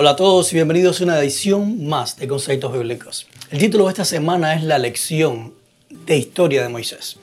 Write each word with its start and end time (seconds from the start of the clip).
Hola 0.00 0.10
a 0.10 0.16
todos 0.16 0.52
y 0.52 0.54
bienvenidos 0.54 1.00
a 1.00 1.04
una 1.04 1.18
edición 1.18 1.84
más 1.88 2.16
de 2.18 2.28
Conceptos 2.28 2.72
Bíblicos. 2.72 3.26
El 3.50 3.58
título 3.58 3.86
de 3.86 3.90
esta 3.90 4.04
semana 4.04 4.54
es 4.54 4.62
La 4.62 4.78
lección 4.78 5.54
de 5.90 6.16
historia 6.16 6.62
de 6.62 6.68
Moisés. 6.68 7.16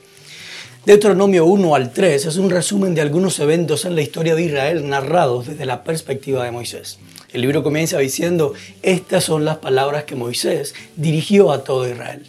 Deuteronomio 0.84 1.46
1 1.46 1.74
al 1.74 1.90
3 1.90 2.26
es 2.26 2.36
un 2.36 2.50
resumen 2.50 2.94
de 2.94 3.00
algunos 3.00 3.38
eventos 3.38 3.86
en 3.86 3.94
la 3.94 4.02
historia 4.02 4.34
de 4.34 4.42
Israel 4.42 4.86
narrados 4.86 5.46
desde 5.46 5.64
la 5.64 5.84
perspectiva 5.84 6.44
de 6.44 6.50
Moisés. 6.50 6.98
El 7.32 7.40
libro 7.40 7.62
comienza 7.62 7.96
diciendo, 7.96 8.52
estas 8.82 9.24
son 9.24 9.46
las 9.46 9.56
palabras 9.56 10.04
que 10.04 10.14
Moisés 10.14 10.74
dirigió 10.96 11.52
a 11.52 11.64
todo 11.64 11.88
Israel. 11.88 12.26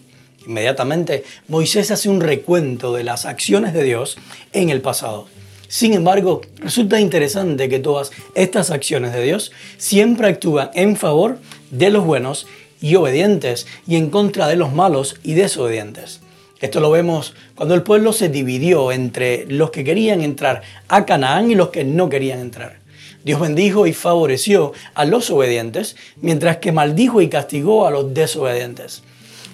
Inmediatamente, 0.48 1.26
Moisés 1.50 1.92
hace 1.92 2.08
un 2.08 2.22
recuento 2.22 2.94
de 2.94 3.04
las 3.04 3.26
acciones 3.26 3.74
de 3.74 3.84
Dios 3.84 4.18
en 4.54 4.70
el 4.70 4.80
pasado 4.80 5.28
sin 5.68 5.94
embargo, 5.94 6.42
resulta 6.58 7.00
interesante 7.00 7.68
que 7.68 7.80
todas 7.80 8.12
estas 8.36 8.72
acciones 8.72 9.14
de 9.14 9.24
Dios 9.24 9.52
siempre 9.78 10.28
actúan 10.28 10.70
en 10.74 10.96
favor 10.96 11.40
de 11.72 11.90
los 11.90 12.06
buenos 12.06 12.48
y 12.82 12.96
obedientes 12.96 13.68
y 13.86 13.98
en 13.98 14.10
contra 14.10 14.48
de 14.48 14.56
los 14.56 14.74
malos 14.74 15.20
y 15.24 15.34
desobedientes. 15.34 16.22
Esto 16.60 16.80
lo 16.80 16.90
vemos 16.90 17.36
cuando 17.56 17.76
el 17.76 17.84
pueblo 17.84 18.14
se 18.14 18.30
dividió 18.30 18.92
entre 18.92 19.46
los 19.48 19.72
que 19.72 19.84
querían 19.84 20.22
entrar 20.22 20.62
a 20.88 21.06
Canaán 21.06 21.52
y 21.52 21.56
los 21.56 21.70
que 21.70 21.84
no 21.84 22.10
querían 22.10 22.40
entrar. 22.40 22.80
Dios 23.24 23.40
bendijo 23.42 23.88
y 23.88 23.94
favoreció 23.94 24.72
a 24.94 25.04
los 25.04 25.30
obedientes, 25.30 25.98
mientras 26.22 26.58
que 26.58 26.72
maldijo 26.72 27.22
y 27.22 27.28
castigó 27.28 27.86
a 27.86 27.92
los 27.92 28.14
desobedientes. 28.14 29.04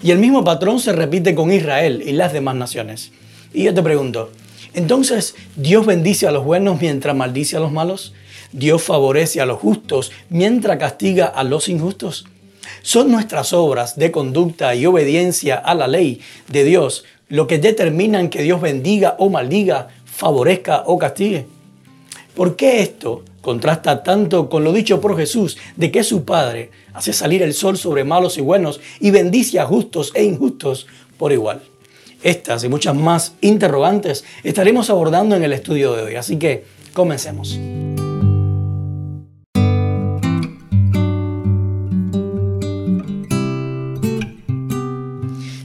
Y 0.03 0.11
el 0.11 0.19
mismo 0.19 0.43
patrón 0.43 0.79
se 0.79 0.93
repite 0.93 1.33
con 1.33 1.51
Israel 1.51 2.03
y 2.05 2.11
las 2.11 2.33
demás 2.33 2.55
naciones. 2.55 3.11
Y 3.53 3.63
yo 3.63 3.73
te 3.73 3.81
pregunto, 3.81 4.31
entonces, 4.73 5.35
¿Dios 5.55 5.85
bendice 5.85 6.27
a 6.27 6.31
los 6.31 6.43
buenos 6.43 6.81
mientras 6.81 7.15
maldice 7.15 7.57
a 7.57 7.59
los 7.59 7.71
malos? 7.71 8.13
¿Dios 8.51 8.81
favorece 8.83 9.41
a 9.41 9.45
los 9.45 9.59
justos 9.59 10.11
mientras 10.29 10.77
castiga 10.77 11.27
a 11.27 11.43
los 11.43 11.69
injustos? 11.69 12.25
Son 12.81 13.11
nuestras 13.11 13.53
obras 13.53 13.97
de 13.97 14.11
conducta 14.11 14.73
y 14.75 14.85
obediencia 14.85 15.55
a 15.57 15.75
la 15.75 15.87
ley 15.87 16.21
de 16.49 16.63
Dios 16.63 17.03
lo 17.29 17.47
que 17.47 17.57
determinan 17.57 18.29
que 18.29 18.43
Dios 18.43 18.61
bendiga 18.61 19.15
o 19.19 19.29
maldiga, 19.29 19.89
favorezca 20.05 20.83
o 20.85 20.97
castigue. 20.97 21.45
¿Por 22.35 22.55
qué 22.55 22.81
esto 22.81 23.23
contrasta 23.41 24.03
tanto 24.03 24.49
con 24.49 24.63
lo 24.63 24.73
dicho 24.73 25.01
por 25.01 25.17
Jesús 25.17 25.57
de 25.75 25.91
que 25.91 26.03
su 26.03 26.25
Padre 26.25 26.71
hace 26.93 27.13
salir 27.13 27.41
el 27.43 27.53
sol 27.53 27.77
sobre 27.77 28.03
malos 28.03 28.37
y 28.37 28.41
buenos 28.41 28.79
y 28.99 29.11
bendice 29.11 29.59
a 29.59 29.65
justos 29.65 30.11
e 30.15 30.23
injustos 30.23 30.87
por 31.17 31.31
igual? 31.31 31.61
Estas 32.23 32.63
y 32.63 32.69
muchas 32.69 32.95
más 32.95 33.33
interrogantes 33.41 34.23
estaremos 34.43 34.89
abordando 34.89 35.35
en 35.35 35.43
el 35.43 35.51
estudio 35.51 35.93
de 35.93 36.03
hoy, 36.03 36.15
así 36.15 36.37
que 36.37 36.63
comencemos. 36.93 37.59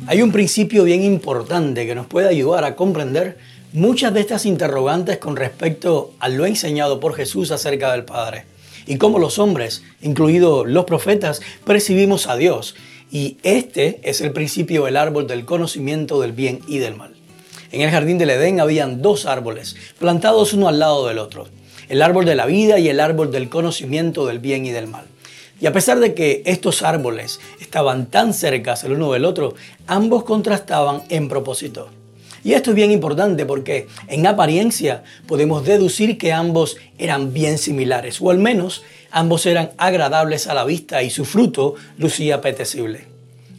Hay 0.09 0.20
un 0.20 0.33
principio 0.33 0.83
bien 0.83 1.05
importante 1.05 1.86
que 1.86 1.95
nos 1.95 2.06
puede 2.06 2.29
ayudar 2.29 2.64
a 2.64 2.75
comprender 2.75 3.39
muchas 3.73 4.12
de 4.12 4.20
estas 4.20 4.45
interrogantes 4.45 5.19
con 5.19 5.36
respecto 5.36 6.12
a 6.19 6.29
lo 6.29 6.45
enseñado 6.45 6.98
por 6.98 7.14
Jesús 7.14 7.53
acerca 7.53 7.92
del 7.92 8.05
Padre. 8.05 8.47
Y 8.86 8.97
cómo 8.97 9.20
los 9.20 9.39
hombres, 9.39 9.84
incluidos 10.01 10.67
los 10.67 10.86
profetas, 10.86 11.41
percibimos 11.64 12.27
a 12.27 12.36
Dios 12.36 12.75
y 13.11 13.39
este 13.42 14.01
es 14.03 14.20
el 14.20 14.33
principio 14.33 14.84
del 14.84 14.97
árbol 14.97 15.27
del 15.27 15.45
conocimiento 15.45 16.20
del 16.20 16.33
bien 16.33 16.61
y 16.69 16.78
del 16.78 16.95
mal. 16.95 17.14
En 17.70 17.83
el 17.83 17.91
jardín 17.91 18.19
del 18.19 18.31
Edén 18.31 18.61
habían 18.61 19.03
dos 19.03 19.27
árboles, 19.27 19.77
plantados 19.98 20.53
uno 20.53 20.69
al 20.69 20.78
lado 20.78 21.06
del 21.06 21.19
otro, 21.19 21.48
el 21.89 22.03
árbol 22.03 22.25
de 22.25 22.34
la 22.34 22.47
vida 22.47 22.79
y 22.79 22.89
el 22.89 23.01
árbol 23.01 23.31
del 23.31 23.48
conocimiento 23.48 24.27
del 24.27 24.39
bien 24.39 24.67
y 24.67 24.70
del 24.70 24.86
mal. 24.86 25.06
Y 25.61 25.67
a 25.67 25.73
pesar 25.73 25.98
de 25.98 26.14
que 26.14 26.42
estos 26.47 26.83
árboles 26.83 27.41
estaban 27.61 28.06
tan 28.06 28.33
cerca 28.33 28.75
el 28.84 28.92
uno 28.92 29.12
del 29.12 29.25
otro, 29.25 29.55
ambos 29.86 30.25
contrastaban 30.25 31.03
en 31.09 31.29
propósito. 31.29 31.90
Y 32.45 32.53
esto 32.53 32.71
es 32.71 32.77
bien 32.77 32.91
importante 32.91 33.45
porque 33.47 33.89
en 34.07 34.27
apariencia 34.27 35.03
podemos 35.27 35.65
deducir 35.65 36.19
que 36.19 36.33
ambos 36.33 36.77
eran 36.99 37.33
bien 37.33 37.59
similares, 37.59 38.21
o 38.21 38.31
al 38.31 38.39
menos 38.39 38.83
ambos 39.11 39.47
eran 39.47 39.71
agradables 39.79 40.47
a 40.47 40.55
la 40.55 40.65
vista 40.65 41.03
y 41.03 41.11
su 41.11 41.25
fruto 41.25 41.75
lucía 41.99 42.37
apetecible. 42.37 43.07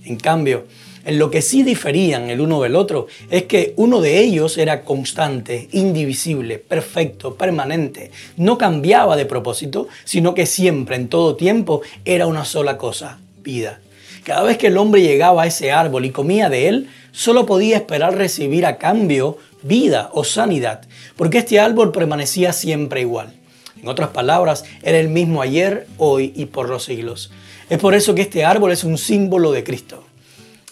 En 0.05 0.17
cambio, 0.17 0.65
en 1.05 1.17
lo 1.17 1.31
que 1.31 1.41
sí 1.41 1.63
diferían 1.63 2.29
el 2.29 2.41
uno 2.41 2.61
del 2.61 2.75
otro 2.75 3.07
es 3.29 3.43
que 3.43 3.73
uno 3.77 4.01
de 4.01 4.19
ellos 4.19 4.57
era 4.57 4.83
constante, 4.83 5.69
indivisible, 5.71 6.59
perfecto, 6.59 7.35
permanente. 7.35 8.11
No 8.37 8.57
cambiaba 8.57 9.15
de 9.15 9.25
propósito, 9.25 9.87
sino 10.03 10.33
que 10.33 10.45
siempre, 10.45 10.95
en 10.97 11.07
todo 11.07 11.35
tiempo, 11.35 11.81
era 12.05 12.27
una 12.27 12.45
sola 12.45 12.77
cosa, 12.77 13.19
vida. 13.41 13.79
Cada 14.23 14.43
vez 14.43 14.57
que 14.57 14.67
el 14.67 14.77
hombre 14.77 15.01
llegaba 15.01 15.43
a 15.43 15.47
ese 15.47 15.71
árbol 15.71 16.05
y 16.05 16.11
comía 16.11 16.49
de 16.49 16.67
él, 16.67 16.89
solo 17.11 17.45
podía 17.45 17.77
esperar 17.77 18.15
recibir 18.15 18.65
a 18.65 18.77
cambio 18.77 19.37
vida 19.63 20.09
o 20.13 20.23
sanidad, 20.23 20.81
porque 21.15 21.39
este 21.39 21.59
árbol 21.59 21.91
permanecía 21.91 22.53
siempre 22.53 23.01
igual. 23.01 23.33
En 23.81 23.87
otras 23.87 24.09
palabras, 24.09 24.65
era 24.83 24.99
el 24.99 25.09
mismo 25.09 25.41
ayer, 25.41 25.87
hoy 25.97 26.33
y 26.35 26.45
por 26.45 26.69
los 26.69 26.83
siglos. 26.83 27.31
Es 27.69 27.77
por 27.79 27.93
eso 27.93 28.15
que 28.15 28.21
este 28.21 28.43
árbol 28.43 28.71
es 28.71 28.83
un 28.83 28.97
símbolo 28.97 29.51
de 29.51 29.63
Cristo. 29.63 30.03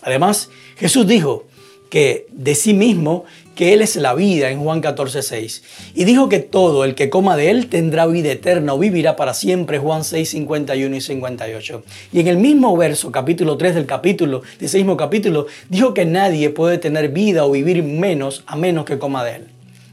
Además, 0.01 0.49
Jesús 0.77 1.07
dijo 1.07 1.45
que 1.89 2.27
de 2.31 2.55
sí 2.55 2.73
mismo 2.73 3.25
que 3.55 3.73
Él 3.73 3.81
es 3.81 3.95
la 3.95 4.13
vida 4.13 4.51
en 4.51 4.59
Juan 4.59 4.81
14, 4.81 5.23
6. 5.23 5.63
Y 5.95 6.05
dijo 6.05 6.29
que 6.29 6.39
todo 6.39 6.85
el 6.85 6.93
que 6.93 7.09
coma 7.09 7.35
de 7.35 7.49
Él 7.49 7.67
tendrá 7.67 8.05
vida 8.05 8.31
eterna 8.31 8.73
o 8.73 8.79
vivirá 8.79 9.15
para 9.15 9.33
siempre, 9.33 9.79
Juan 9.79 10.03
6, 10.03 10.29
51 10.29 10.95
y 10.95 11.01
58. 11.01 11.83
Y 12.13 12.19
en 12.19 12.27
el 12.27 12.37
mismo 12.37 12.77
verso, 12.77 13.11
capítulo 13.11 13.57
3 13.57 13.75
del 13.75 13.85
capítulo, 13.87 14.43
de 14.59 14.67
ese 14.67 14.77
mismo 14.77 14.95
capítulo, 14.95 15.47
dijo 15.69 15.93
que 15.93 16.05
nadie 16.05 16.51
puede 16.51 16.77
tener 16.77 17.09
vida 17.09 17.45
o 17.45 17.51
vivir 17.51 17.83
menos 17.83 18.43
a 18.45 18.55
menos 18.55 18.85
que 18.85 18.99
coma 18.99 19.23
de 19.23 19.37
Él. 19.37 19.47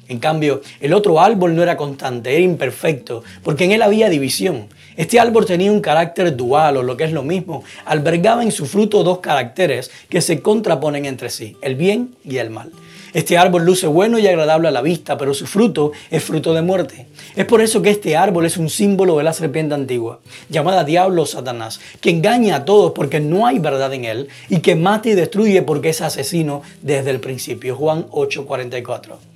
En 0.08 0.18
cambio, 0.18 0.60
el 0.80 0.92
otro 0.92 1.20
árbol 1.20 1.56
no 1.56 1.62
era 1.62 1.76
constante, 1.76 2.32
era 2.32 2.42
imperfecto, 2.42 3.24
porque 3.42 3.64
en 3.64 3.72
él 3.72 3.82
había 3.82 4.10
división. 4.10 4.66
Este 4.96 5.18
árbol 5.18 5.46
tenía 5.46 5.72
un 5.72 5.80
carácter 5.80 6.36
dual, 6.36 6.76
o 6.76 6.82
lo 6.82 6.96
que 6.96 7.04
es 7.04 7.12
lo 7.12 7.22
mismo, 7.22 7.64
albergaba 7.84 8.42
en 8.42 8.52
su 8.52 8.66
fruto 8.66 9.02
dos 9.02 9.18
caracteres 9.18 9.90
que 10.08 10.20
se 10.20 10.40
contraponen 10.40 11.04
entre 11.06 11.30
sí, 11.30 11.56
el 11.62 11.74
bien 11.74 12.14
y 12.24 12.38
el 12.38 12.50
mal. 12.50 12.70
Este 13.14 13.38
árbol 13.38 13.64
luce 13.64 13.86
bueno 13.86 14.18
y 14.18 14.26
agradable 14.26 14.66
a 14.66 14.72
la 14.72 14.82
vista, 14.82 15.16
pero 15.16 15.34
su 15.34 15.46
fruto 15.46 15.92
es 16.10 16.24
fruto 16.24 16.52
de 16.52 16.62
muerte. 16.62 17.06
Es 17.36 17.44
por 17.44 17.60
eso 17.60 17.80
que 17.80 17.90
este 17.90 18.16
árbol 18.16 18.44
es 18.44 18.56
un 18.56 18.68
símbolo 18.68 19.16
de 19.16 19.22
la 19.22 19.32
serpiente 19.32 19.74
antigua, 19.74 20.18
llamada 20.48 20.82
Diablo 20.82 21.24
Satanás, 21.24 21.80
que 22.00 22.10
engaña 22.10 22.56
a 22.56 22.64
todos 22.64 22.90
porque 22.92 23.20
no 23.20 23.46
hay 23.46 23.60
verdad 23.60 23.94
en 23.94 24.04
él 24.04 24.28
y 24.48 24.58
que 24.58 24.74
mata 24.74 25.10
y 25.10 25.14
destruye 25.14 25.62
porque 25.62 25.90
es 25.90 26.00
asesino 26.00 26.62
desde 26.82 27.10
el 27.10 27.20
principio. 27.20 27.76
Juan 27.76 28.06
8:44. 28.10 29.33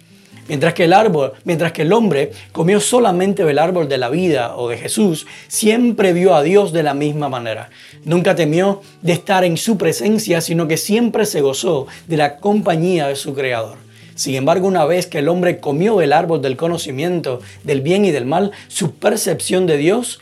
Mientras 0.48 0.72
que 0.72 0.84
el 0.84 0.94
árbol, 0.94 1.34
mientras 1.44 1.72
que 1.72 1.82
el 1.82 1.92
hombre 1.92 2.32
comió 2.52 2.80
solamente 2.80 3.44
del 3.44 3.58
árbol 3.58 3.88
de 3.88 3.98
la 3.98 4.08
vida 4.08 4.56
o 4.56 4.68
de 4.68 4.78
Jesús, 4.78 5.26
siempre 5.46 6.14
vio 6.14 6.34
a 6.34 6.42
Dios 6.42 6.72
de 6.72 6.82
la 6.82 6.94
misma 6.94 7.28
manera. 7.28 7.68
Nunca 8.04 8.34
temió 8.34 8.80
de 9.02 9.12
estar 9.12 9.44
en 9.44 9.58
su 9.58 9.76
presencia, 9.76 10.40
sino 10.40 10.66
que 10.66 10.78
siempre 10.78 11.26
se 11.26 11.42
gozó 11.42 11.86
de 12.06 12.16
la 12.16 12.38
compañía 12.38 13.08
de 13.08 13.16
su 13.16 13.34
Creador. 13.34 13.76
Sin 14.14 14.34
embargo, 14.34 14.66
una 14.66 14.86
vez 14.86 15.06
que 15.06 15.18
el 15.18 15.28
hombre 15.28 15.60
comió 15.60 15.98
del 15.98 16.14
árbol 16.14 16.40
del 16.40 16.56
conocimiento 16.56 17.40
del 17.62 17.82
bien 17.82 18.06
y 18.06 18.10
del 18.10 18.24
mal, 18.24 18.50
su 18.68 18.94
percepción 18.94 19.66
de 19.66 19.76
Dios 19.76 20.18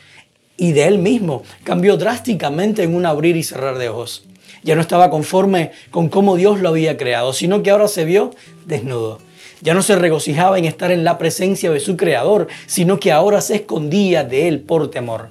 y 0.57 0.73
de 0.73 0.87
él 0.87 0.99
mismo 0.99 1.43
cambió 1.63 1.97
drásticamente 1.97 2.83
en 2.83 2.95
un 2.95 3.05
abrir 3.05 3.37
y 3.37 3.43
cerrar 3.43 3.77
de 3.77 3.89
ojos. 3.89 4.25
Ya 4.61 4.75
no 4.75 4.81
estaba 4.81 5.09
conforme 5.09 5.71
con 5.89 6.09
cómo 6.09 6.35
Dios 6.35 6.59
lo 6.59 6.69
había 6.69 6.97
creado, 6.97 7.31
sino 7.31 7.63
que 7.63 7.71
ahora 7.71 7.87
se 7.87 8.05
vio 8.05 8.31
desnudo. 8.65 9.19
Ya 9.61 9.73
no 9.73 9.81
se 9.81 9.95
regocijaba 9.95 10.57
en 10.57 10.65
estar 10.65 10.91
en 10.91 11.03
la 11.03 11.17
presencia 11.17 11.71
de 11.71 11.79
su 11.79 11.97
Creador, 11.97 12.47
sino 12.67 12.99
que 12.99 13.11
ahora 13.11 13.41
se 13.41 13.55
escondía 13.55 14.23
de 14.23 14.47
él 14.47 14.59
por 14.59 14.91
temor. 14.91 15.29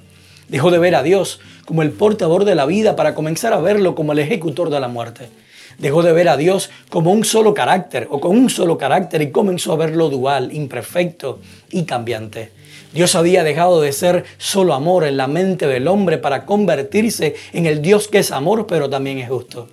Dejó 0.49 0.71
de 0.71 0.79
ver 0.79 0.95
a 0.95 1.03
Dios 1.03 1.39
como 1.65 1.81
el 1.81 1.91
portador 1.91 2.45
de 2.45 2.55
la 2.55 2.65
vida 2.65 2.95
para 2.95 3.13
comenzar 3.15 3.53
a 3.53 3.59
verlo 3.59 3.95
como 3.95 4.13
el 4.13 4.19
ejecutor 4.19 4.69
de 4.69 4.79
la 4.79 4.87
muerte. 4.87 5.29
Dejó 5.77 6.01
de 6.01 6.11
ver 6.11 6.29
a 6.29 6.37
Dios 6.37 6.69
como 6.89 7.11
un 7.11 7.23
solo 7.23 7.53
carácter 7.53 8.07
o 8.09 8.19
con 8.19 8.31
un 8.31 8.49
solo 8.49 8.77
carácter 8.77 9.21
y 9.21 9.31
comenzó 9.31 9.73
a 9.73 9.77
verlo 9.77 10.09
dual, 10.09 10.51
imperfecto 10.53 11.39
y 11.69 11.83
cambiante. 11.83 12.51
Dios 12.93 13.15
había 13.15 13.43
dejado 13.43 13.81
de 13.81 13.91
ser 13.91 14.23
solo 14.37 14.73
amor 14.73 15.05
en 15.05 15.17
la 15.17 15.27
mente 15.27 15.67
del 15.67 15.87
hombre 15.87 16.17
para 16.17 16.45
convertirse 16.45 17.35
en 17.53 17.65
el 17.65 17.81
Dios 17.81 18.07
que 18.07 18.19
es 18.19 18.31
amor 18.31 18.65
pero 18.65 18.89
también 18.89 19.19
es 19.19 19.29
justo. 19.29 19.67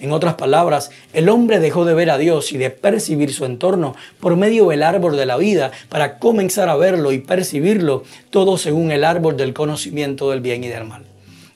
En 0.00 0.12
otras 0.12 0.34
palabras, 0.34 0.90
el 1.12 1.28
hombre 1.28 1.60
dejó 1.60 1.84
de 1.84 1.92
ver 1.92 2.10
a 2.10 2.16
Dios 2.16 2.52
y 2.52 2.58
de 2.58 2.70
percibir 2.70 3.34
su 3.34 3.44
entorno 3.44 3.94
por 4.18 4.34
medio 4.36 4.68
del 4.68 4.82
árbol 4.82 5.16
de 5.16 5.26
la 5.26 5.36
vida 5.36 5.72
para 5.90 6.18
comenzar 6.18 6.70
a 6.70 6.76
verlo 6.76 7.12
y 7.12 7.18
percibirlo 7.18 8.04
todo 8.30 8.56
según 8.56 8.90
el 8.92 9.04
árbol 9.04 9.36
del 9.36 9.52
conocimiento 9.52 10.30
del 10.30 10.40
bien 10.40 10.64
y 10.64 10.68
del 10.68 10.84
mal. 10.84 11.04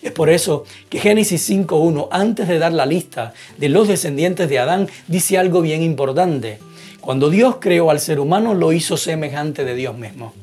Es 0.03 0.13
por 0.13 0.29
eso 0.29 0.65
que 0.91 0.99
Génesis 0.99 1.49
5.1, 1.49 2.09
antes 2.11 2.47
de 2.47 2.59
dar 2.59 2.75
la 2.75 2.85
lista 2.85 3.33
de 3.57 3.71
los 3.71 3.89
descendientes 3.89 4.51
de 4.51 4.59
Adán, 4.59 4.89
dice 5.09 5.39
algo 5.39 5.63
bien 5.63 5.83
importante. 5.83 6.59
Cuando 7.01 7.31
Dios 7.31 7.57
creó 7.59 7.91
al 7.91 8.01
ser 8.01 8.21
humano, 8.21 8.53
lo 8.53 8.75
hizo 8.75 8.99
semejante 8.99 9.65
de 9.65 9.75
Dios 9.75 9.97
mismo. 9.97 10.35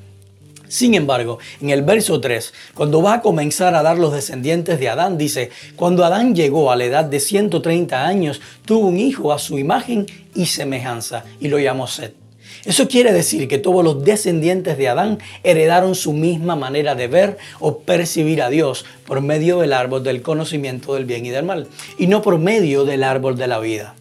Sin 0.72 0.94
embargo, 0.94 1.38
en 1.60 1.70
el 1.70 1.82
verso 1.82 2.22
3, 2.22 2.54
cuando 2.74 3.02
va 3.02 3.16
a 3.16 3.22
comenzar 3.22 3.76
a 3.76 3.84
dar 3.84 4.00
los 4.00 4.14
descendientes 4.14 4.80
de 4.80 4.88
Adán, 4.88 5.18
dice, 5.18 5.50
cuando 5.76 6.06
Adán 6.06 6.34
llegó 6.34 6.72
a 6.72 6.78
la 6.78 6.86
edad 6.86 7.04
de 7.04 7.20
130 7.20 8.08
años, 8.08 8.40
tuvo 8.64 8.88
un 8.88 8.98
hijo 8.98 9.34
a 9.34 9.38
su 9.38 9.60
imagen 9.60 10.06
y 10.34 10.46
semejanza 10.46 11.26
y 11.42 11.50
lo 11.50 11.60
llamó 11.60 11.88
Set. 11.88 12.16
Eso 12.64 12.88
quiere 12.88 13.12
decir 13.12 13.50
que 13.50 13.58
todos 13.58 13.84
los 13.84 14.06
descendientes 14.06 14.78
de 14.78 14.88
Adán 14.88 15.20
heredaron 15.44 15.94
su 15.94 16.14
misma 16.14 16.56
manera 16.56 16.96
de 16.96 17.10
ver 17.10 17.38
o 17.60 17.80
percibir 17.80 18.42
a 18.42 18.50
Dios 18.50 18.86
por 19.06 19.20
medio 19.20 19.60
del 19.60 19.74
árbol 19.74 20.04
del 20.04 20.22
conocimiento 20.22 20.94
del 20.94 21.04
bien 21.04 21.26
y 21.26 21.32
del 21.32 21.44
mal, 21.44 21.68
y 21.98 22.08
no 22.08 22.22
por 22.22 22.40
medio 22.40 22.86
del 22.86 23.04
árbol 23.04 23.36
de 23.36 23.48
la 23.48 23.60
vida. 23.60 23.96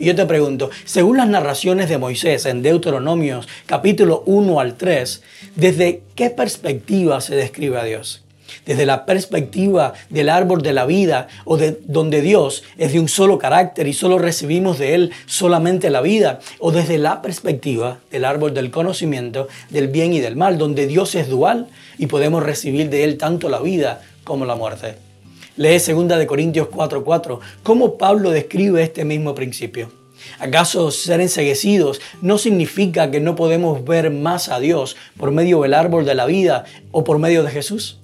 Y 0.00 0.06
yo 0.06 0.16
te 0.16 0.24
pregunto, 0.24 0.70
según 0.86 1.18
las 1.18 1.28
narraciones 1.28 1.90
de 1.90 1.98
Moisés 1.98 2.46
en 2.46 2.62
Deuteronomios 2.62 3.46
capítulo 3.66 4.22
1 4.24 4.58
al 4.58 4.74
3, 4.78 5.22
¿desde 5.56 6.00
qué 6.14 6.30
perspectiva 6.30 7.20
se 7.20 7.36
describe 7.36 7.78
a 7.78 7.84
Dios? 7.84 8.24
desde 8.66 8.84
la 8.84 9.06
perspectiva 9.06 9.92
del 10.08 10.28
árbol 10.28 10.60
de 10.60 10.72
la 10.72 10.84
vida 10.84 11.28
o 11.44 11.56
de 11.56 11.78
donde 11.86 12.20
Dios 12.20 12.64
es 12.78 12.92
de 12.92 12.98
un 12.98 13.08
solo 13.08 13.38
carácter 13.38 13.86
y 13.86 13.92
solo 13.92 14.18
recibimos 14.18 14.78
de 14.78 14.94
Él 14.94 15.12
solamente 15.26 15.88
la 15.88 16.00
vida, 16.00 16.40
o 16.58 16.72
desde 16.72 16.98
la 16.98 17.22
perspectiva 17.22 17.98
del 18.10 18.24
árbol 18.24 18.52
del 18.52 18.72
conocimiento 18.72 19.46
del 19.68 19.86
bien 19.86 20.12
y 20.12 20.18
del 20.20 20.34
mal, 20.34 20.58
donde 20.58 20.88
Dios 20.88 21.14
es 21.14 21.28
dual 21.28 21.68
y 21.96 22.06
podemos 22.06 22.42
recibir 22.42 22.90
de 22.90 23.04
Él 23.04 23.18
tanto 23.18 23.48
la 23.48 23.60
vida 23.60 24.02
como 24.24 24.44
la 24.44 24.56
muerte. 24.56 25.09
Lee 25.56 25.78
2 25.78 26.08
de 26.08 26.26
Corintios 26.26 26.68
4:4, 26.68 27.40
cómo 27.62 27.98
Pablo 27.98 28.30
describe 28.30 28.82
este 28.82 29.04
mismo 29.04 29.34
principio. 29.34 29.90
¿Acaso 30.38 30.90
ser 30.90 31.20
enseguecidos 31.20 32.00
no 32.20 32.38
significa 32.38 33.10
que 33.10 33.20
no 33.20 33.36
podemos 33.36 33.84
ver 33.84 34.10
más 34.10 34.48
a 34.48 34.60
Dios 34.60 34.96
por 35.16 35.30
medio 35.30 35.62
del 35.62 35.74
árbol 35.74 36.04
de 36.04 36.14
la 36.14 36.26
vida 36.26 36.64
o 36.92 37.04
por 37.04 37.18
medio 37.18 37.42
de 37.42 37.50
Jesús? 37.50 37.98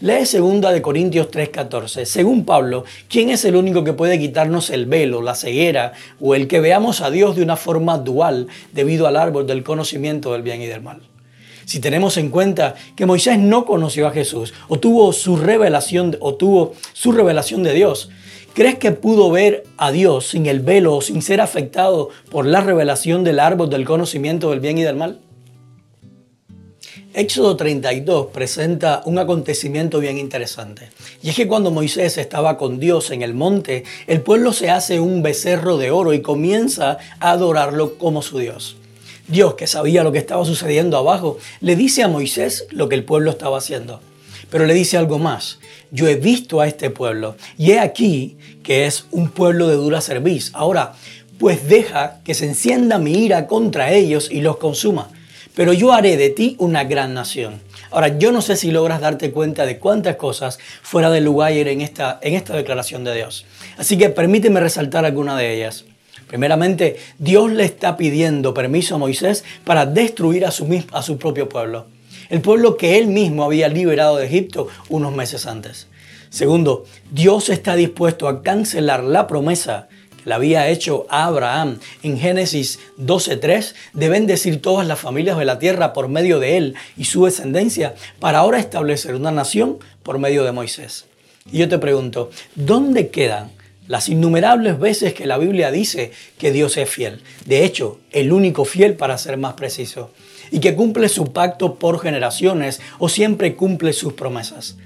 Lee 0.00 0.24
2 0.24 0.60
de 0.72 0.82
Corintios 0.82 1.30
3:14. 1.30 2.04
Según 2.04 2.44
Pablo, 2.44 2.84
¿quién 3.08 3.30
es 3.30 3.44
el 3.44 3.56
único 3.56 3.84
que 3.84 3.92
puede 3.92 4.18
quitarnos 4.18 4.70
el 4.70 4.86
velo, 4.86 5.22
la 5.22 5.34
ceguera 5.34 5.92
o 6.20 6.34
el 6.34 6.48
que 6.48 6.60
veamos 6.60 7.00
a 7.00 7.10
Dios 7.10 7.36
de 7.36 7.42
una 7.42 7.56
forma 7.56 7.98
dual 7.98 8.48
debido 8.72 9.06
al 9.06 9.16
árbol 9.16 9.46
del 9.46 9.64
conocimiento 9.64 10.32
del 10.32 10.42
bien 10.42 10.62
y 10.62 10.66
del 10.66 10.82
mal? 10.82 11.00
Si 11.64 11.80
tenemos 11.80 12.16
en 12.16 12.30
cuenta 12.30 12.74
que 12.96 13.06
Moisés 13.06 13.38
no 13.38 13.64
conoció 13.64 14.06
a 14.06 14.12
Jesús 14.12 14.52
o 14.68 14.78
tuvo 14.78 15.12
su 15.12 15.36
revelación 15.36 16.18
su 16.92 17.12
revelación 17.12 17.62
de 17.62 17.72
Dios, 17.72 18.10
¿crees 18.54 18.76
que 18.76 18.92
pudo 18.92 19.30
ver 19.30 19.64
a 19.76 19.90
Dios 19.90 20.28
sin 20.28 20.46
el 20.46 20.60
velo 20.60 20.96
o 20.96 21.00
sin 21.00 21.22
ser 21.22 21.40
afectado 21.40 22.10
por 22.30 22.46
la 22.46 22.60
revelación 22.60 23.24
del 23.24 23.40
árbol 23.40 23.70
del 23.70 23.84
conocimiento 23.84 24.50
del 24.50 24.60
bien 24.60 24.78
y 24.78 24.82
del 24.82 24.96
mal? 24.96 25.20
Éxodo 27.14 27.56
32 27.56 28.26
presenta 28.32 29.00
un 29.04 29.20
acontecimiento 29.20 30.00
bien 30.00 30.18
interesante. 30.18 30.90
Y 31.22 31.28
es 31.28 31.36
que 31.36 31.46
cuando 31.46 31.70
Moisés 31.70 32.18
estaba 32.18 32.58
con 32.58 32.80
Dios 32.80 33.12
en 33.12 33.22
el 33.22 33.34
monte, 33.34 33.84
el 34.08 34.20
pueblo 34.20 34.52
se 34.52 34.70
hace 34.70 34.98
un 34.98 35.22
becerro 35.22 35.76
de 35.76 35.92
oro 35.92 36.12
y 36.12 36.22
comienza 36.22 36.98
a 37.20 37.30
adorarlo 37.30 37.98
como 37.98 38.20
su 38.20 38.40
Dios. 38.40 38.76
Dios, 39.26 39.54
que 39.54 39.66
sabía 39.66 40.04
lo 40.04 40.12
que 40.12 40.18
estaba 40.18 40.44
sucediendo 40.44 40.98
abajo, 40.98 41.38
le 41.60 41.76
dice 41.76 42.02
a 42.02 42.08
Moisés 42.08 42.66
lo 42.70 42.88
que 42.88 42.94
el 42.94 43.04
pueblo 43.04 43.30
estaba 43.30 43.58
haciendo. 43.58 44.00
Pero 44.50 44.66
le 44.66 44.74
dice 44.74 44.98
algo 44.98 45.18
más. 45.18 45.58
Yo 45.90 46.08
he 46.08 46.16
visto 46.16 46.60
a 46.60 46.66
este 46.66 46.90
pueblo 46.90 47.36
y 47.56 47.72
he 47.72 47.80
aquí 47.80 48.36
que 48.62 48.86
es 48.86 49.06
un 49.10 49.30
pueblo 49.30 49.68
de 49.68 49.76
dura 49.76 50.00
cerviz. 50.00 50.50
Ahora, 50.54 50.94
pues 51.38 51.68
deja 51.68 52.20
que 52.24 52.34
se 52.34 52.46
encienda 52.46 52.98
mi 52.98 53.24
ira 53.24 53.46
contra 53.46 53.92
ellos 53.92 54.28
y 54.30 54.40
los 54.40 54.58
consuma. 54.58 55.10
Pero 55.54 55.72
yo 55.72 55.92
haré 55.92 56.16
de 56.16 56.30
ti 56.30 56.56
una 56.58 56.84
gran 56.84 57.14
nación. 57.14 57.60
Ahora, 57.90 58.18
yo 58.18 58.32
no 58.32 58.42
sé 58.42 58.56
si 58.56 58.72
logras 58.72 59.00
darte 59.00 59.30
cuenta 59.30 59.66
de 59.66 59.78
cuántas 59.78 60.16
cosas 60.16 60.58
fuera 60.82 61.10
de 61.10 61.20
lugar 61.20 61.52
en 61.52 61.80
esta, 61.80 62.18
en 62.22 62.34
esta 62.34 62.56
declaración 62.56 63.04
de 63.04 63.14
Dios. 63.14 63.46
Así 63.76 63.96
que 63.96 64.10
permíteme 64.10 64.60
resaltar 64.60 65.04
alguna 65.04 65.36
de 65.36 65.54
ellas. 65.54 65.84
Primeramente, 66.26 66.96
Dios 67.18 67.52
le 67.52 67.64
está 67.64 67.96
pidiendo 67.96 68.54
permiso 68.54 68.94
a 68.94 68.98
Moisés 68.98 69.44
para 69.64 69.86
destruir 69.86 70.46
a 70.46 70.50
su, 70.50 70.66
a 70.92 71.02
su 71.02 71.18
propio 71.18 71.48
pueblo, 71.48 71.86
el 72.30 72.40
pueblo 72.40 72.76
que 72.76 72.98
él 72.98 73.06
mismo 73.06 73.44
había 73.44 73.68
liberado 73.68 74.16
de 74.16 74.26
Egipto 74.26 74.68
unos 74.88 75.14
meses 75.14 75.46
antes. 75.46 75.88
Segundo, 76.30 76.84
Dios 77.12 77.48
está 77.48 77.76
dispuesto 77.76 78.26
a 78.26 78.42
cancelar 78.42 79.04
la 79.04 79.28
promesa 79.28 79.88
que 80.16 80.28
le 80.28 80.34
había 80.34 80.68
hecho 80.68 81.06
a 81.08 81.26
Abraham 81.26 81.78
en 82.02 82.18
Génesis 82.18 82.80
12.3 82.98 83.74
de 83.92 84.08
bendecir 84.08 84.60
todas 84.60 84.86
las 84.86 84.98
familias 84.98 85.38
de 85.38 85.44
la 85.44 85.60
tierra 85.60 85.92
por 85.92 86.08
medio 86.08 86.40
de 86.40 86.56
él 86.56 86.74
y 86.96 87.04
su 87.04 87.24
descendencia 87.24 87.94
para 88.18 88.38
ahora 88.38 88.58
establecer 88.58 89.14
una 89.14 89.30
nación 89.30 89.78
por 90.02 90.18
medio 90.18 90.42
de 90.42 90.50
Moisés. 90.50 91.04
Y 91.52 91.58
yo 91.58 91.68
te 91.68 91.78
pregunto, 91.78 92.30
¿dónde 92.56 93.10
quedan 93.10 93.52
las 93.86 94.08
innumerables 94.08 94.78
veces 94.78 95.12
que 95.12 95.26
la 95.26 95.36
Biblia 95.36 95.70
dice 95.70 96.10
que 96.38 96.52
Dios 96.52 96.76
es 96.76 96.88
fiel. 96.88 97.20
De 97.44 97.64
hecho, 97.64 97.98
el 98.12 98.32
único 98.32 98.64
fiel 98.64 98.94
para 98.94 99.18
ser 99.18 99.36
más 99.36 99.54
preciso. 99.54 100.10
Y 100.50 100.60
que 100.60 100.74
cumple 100.74 101.08
su 101.08 101.32
pacto 101.32 101.74
por 101.74 102.00
generaciones 102.00 102.80
o 102.98 103.08
siempre 103.08 103.54
cumple 103.54 103.92
sus 103.92 104.14
promesas. 104.14 104.76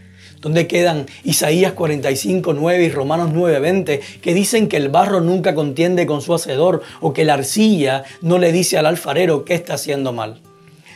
Donde 0.41 0.67
quedan 0.67 1.07
Isaías 1.25 1.73
45, 1.73 2.55
9 2.55 2.85
y 2.85 2.91
Romanos 2.91 3.31
9, 3.33 3.59
20, 3.59 4.01
que 4.21 4.35
dicen 4.35 4.69
que 4.69 4.77
el 4.77 4.89
barro 4.89 5.21
nunca 5.21 5.55
contiende 5.55 6.07
con 6.07 6.21
su 6.21 6.35
hacedor 6.35 6.83
o 7.01 7.13
que 7.13 7.25
la 7.25 7.35
arcilla 7.35 8.05
no 8.21 8.39
le 8.39 8.53
dice 8.53 8.79
al 8.79 8.87
alfarero 8.87 9.45
que 9.45 9.55
está 9.55 9.75
haciendo 9.75 10.13
mal. 10.13 10.41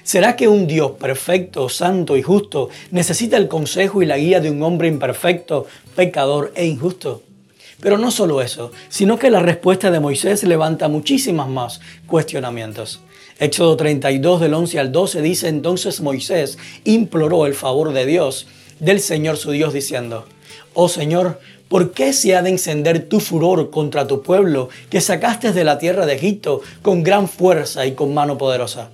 ¿Será 0.05 0.35
que 0.35 0.49
un 0.49 0.67
Dios 0.67 0.93
perfecto, 0.93 1.69
santo 1.69 2.17
y 2.17 2.23
justo 2.23 2.69
necesita 2.91 3.37
el 3.37 3.47
consejo 3.47 4.03
y 4.03 4.07
la 4.07 4.19
guía 4.19 4.41
de 4.41 4.51
un 4.51 4.63
hombre 4.63 4.89
imperfecto, 4.89 5.67
pecador 5.95 6.53
e 6.57 6.67
injusto? 6.67 7.23
Pero 7.83 7.99
no 7.99 8.13
solo 8.13 8.41
eso, 8.41 8.71
sino 8.89 9.19
que 9.19 9.29
la 9.29 9.41
respuesta 9.41 9.91
de 9.91 9.99
Moisés 9.99 10.45
levanta 10.45 10.87
muchísimas 10.87 11.49
más 11.49 11.81
cuestionamientos. 12.07 13.01
Éxodo 13.41 13.77
32 13.77 14.41
del 14.41 14.55
11 14.55 14.79
al 14.79 14.93
12 14.93 15.21
dice 15.21 15.49
entonces 15.49 16.01
Moisés 16.01 16.59
imploró 16.85 17.45
el 17.45 17.55
favor 17.55 17.93
de 17.93 18.07
Dios, 18.07 18.47
del 18.79 19.01
Señor 19.01 19.37
su 19.37 19.51
Dios, 19.51 19.75
diciendo, 19.75 20.27
Oh 20.75 20.89
Señor, 20.89 21.41
¿por 21.69 21.91
qué 21.91 22.13
se 22.13 22.37
ha 22.37 22.43
de 22.43 22.51
encender 22.51 23.09
tu 23.09 23.19
furor 23.19 23.71
contra 23.71 24.07
tu 24.07 24.23
pueblo 24.23 24.69
que 24.89 25.01
sacaste 25.01 25.53
de 25.53 25.65
la 25.65 25.79
tierra 25.79 26.07
de 26.07 26.15
Egipto 26.15 26.61
con 26.83 27.03
gran 27.03 27.29
fuerza 27.29 27.85
y 27.85 27.93
con 27.93 28.15
mano 28.15 28.39
poderosa? 28.39 28.91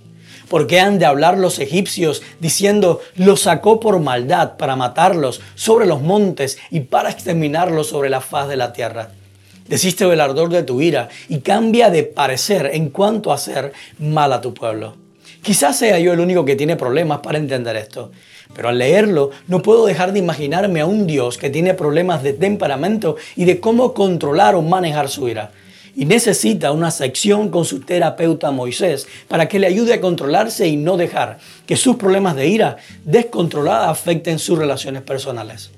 ¿Por 0.49 0.67
qué 0.67 0.81
han 0.81 0.99
de 0.99 1.05
hablar 1.05 1.37
los 1.37 1.59
egipcios 1.59 2.23
diciendo, 2.41 3.01
los 3.17 3.43
sacó 3.43 3.81
por 3.81 4.01
maldad 4.01 4.57
para 4.57 4.77
matarlos 4.77 5.43
sobre 5.55 5.87
los 5.87 6.01
montes 6.01 6.59
y 6.71 6.81
para 6.81 7.11
exterminarlos 7.11 7.89
sobre 7.89 8.09
la 8.09 8.23
faz 8.23 8.49
de 8.49 8.57
la 8.57 8.73
tierra? 8.73 9.11
Desiste 9.69 10.07
del 10.07 10.23
ardor 10.23 10.49
de 10.49 10.63
tu 10.63 10.81
ira 10.81 11.11
y 11.29 11.41
cambia 11.41 11.91
de 11.91 12.03
parecer 12.03 12.71
en 12.73 12.89
cuanto 12.89 13.31
a 13.31 13.35
hacer 13.35 13.75
mal 13.99 14.33
a 14.33 14.41
tu 14.41 14.55
pueblo. 14.55 14.97
Quizás 15.43 15.77
sea 15.77 15.99
yo 15.99 16.15
el 16.15 16.21
único 16.21 16.47
que 16.47 16.57
tiene 16.57 16.77
problemas 16.77 17.21
para 17.21 17.37
entender 17.37 17.77
esto, 17.77 18.11
pero 18.55 18.71
al 18.71 18.79
leerlo 18.79 19.31
no 19.49 19.61
puedo 19.61 19.85
dejar 19.85 20.15
de 20.15 20.19
imaginarme 20.19 20.81
a 20.81 20.87
un 20.87 21.07
Dios 21.07 21.37
que 21.37 21.51
tiene 21.51 21.75
problemas 21.75 22.23
de 22.23 22.33
temperamento 22.33 23.17
y 23.37 23.45
de 23.45 23.61
cómo 23.61 23.93
controlar 23.93 24.55
o 24.55 24.63
manejar 24.63 25.11
su 25.11 25.29
ira 25.29 25.53
y 25.99 26.05
necesita 26.05 26.71
una 26.71 26.93
sección 26.93 27.49
con 27.49 27.65
su 27.65 27.81
terapeuta 27.81 28.53
Moisés 28.53 29.09
para 29.27 29.49
que 29.49 29.59
le 29.59 29.67
ayude 29.67 29.95
a 29.95 30.01
controlarse 30.01 30.69
y 30.69 30.77
no 30.77 30.97
dejar 30.97 31.41
que 31.67 31.77
sus 31.77 31.97
problemas 31.97 32.37
de 32.37 32.47
ira 32.47 32.77
descontrolada 33.05 33.91
afecten 33.91 34.39
sus 34.39 34.57
relaciones 34.57 35.03
personales. 35.03 35.73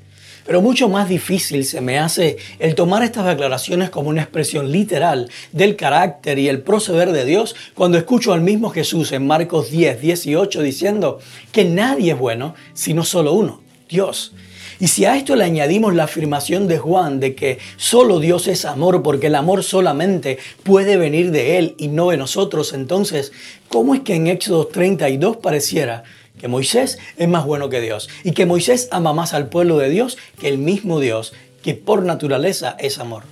Pero 0.44 0.60
mucho 0.60 0.90
más 0.90 1.08
difícil 1.08 1.64
se 1.64 1.80
me 1.80 1.98
hace 1.98 2.36
el 2.58 2.74
tomar 2.74 3.02
estas 3.02 3.24
declaraciones 3.24 3.88
como 3.88 4.10
una 4.10 4.20
expresión 4.20 4.70
literal 4.70 5.30
del 5.52 5.74
carácter 5.74 6.38
y 6.38 6.48
el 6.48 6.60
proceder 6.60 7.12
de 7.12 7.24
Dios 7.24 7.56
cuando 7.72 7.96
escucho 7.96 8.34
al 8.34 8.42
mismo 8.42 8.68
Jesús 8.68 9.12
en 9.12 9.26
Marcos 9.26 9.70
10, 9.70 10.02
18 10.02 10.60
diciendo 10.60 11.18
que 11.50 11.64
nadie 11.64 12.12
es 12.12 12.18
bueno 12.18 12.54
sino 12.74 13.06
solo 13.06 13.32
uno, 13.32 13.62
Dios. 13.88 14.34
Y 14.80 14.88
si 14.88 15.04
a 15.04 15.14
esto 15.14 15.36
le 15.36 15.44
añadimos 15.44 15.94
la 15.94 16.04
afirmación 16.04 16.66
de 16.66 16.78
Juan 16.78 17.20
de 17.20 17.34
que 17.34 17.58
solo 17.76 18.18
Dios 18.18 18.48
es 18.48 18.64
amor 18.64 19.02
porque 19.02 19.26
el 19.26 19.34
amor 19.34 19.62
solamente 19.62 20.38
puede 20.62 20.96
venir 20.96 21.32
de 21.32 21.58
Él 21.58 21.74
y 21.76 21.88
no 21.88 22.08
de 22.08 22.16
nosotros, 22.16 22.72
entonces, 22.72 23.30
¿cómo 23.68 23.94
es 23.94 24.00
que 24.00 24.14
en 24.14 24.26
Éxodo 24.26 24.66
32 24.66 25.36
pareciera 25.36 26.04
que 26.40 26.48
Moisés 26.48 26.98
es 27.18 27.28
más 27.28 27.44
bueno 27.44 27.68
que 27.68 27.82
Dios 27.82 28.08
y 28.24 28.32
que 28.32 28.46
Moisés 28.46 28.88
ama 28.90 29.12
más 29.12 29.34
al 29.34 29.50
pueblo 29.50 29.76
de 29.76 29.90
Dios 29.90 30.16
que 30.40 30.48
el 30.48 30.56
mismo 30.56 30.98
Dios, 30.98 31.34
que 31.62 31.74
por 31.74 32.02
naturaleza 32.02 32.74
es 32.78 32.98
amor? 32.98 33.24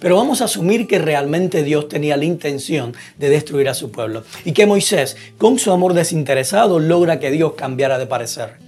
Pero 0.00 0.16
vamos 0.16 0.40
a 0.40 0.46
asumir 0.46 0.88
que 0.88 0.98
realmente 0.98 1.62
Dios 1.62 1.86
tenía 1.88 2.16
la 2.16 2.24
intención 2.24 2.94
de 3.18 3.30
destruir 3.30 3.68
a 3.68 3.74
su 3.74 3.92
pueblo 3.92 4.24
y 4.44 4.50
que 4.50 4.66
Moisés, 4.66 5.16
con 5.38 5.60
su 5.60 5.70
amor 5.70 5.94
desinteresado, 5.94 6.80
logra 6.80 7.20
que 7.20 7.30
Dios 7.30 7.52
cambiara 7.52 7.98
de 7.98 8.06
parecer. 8.06 8.67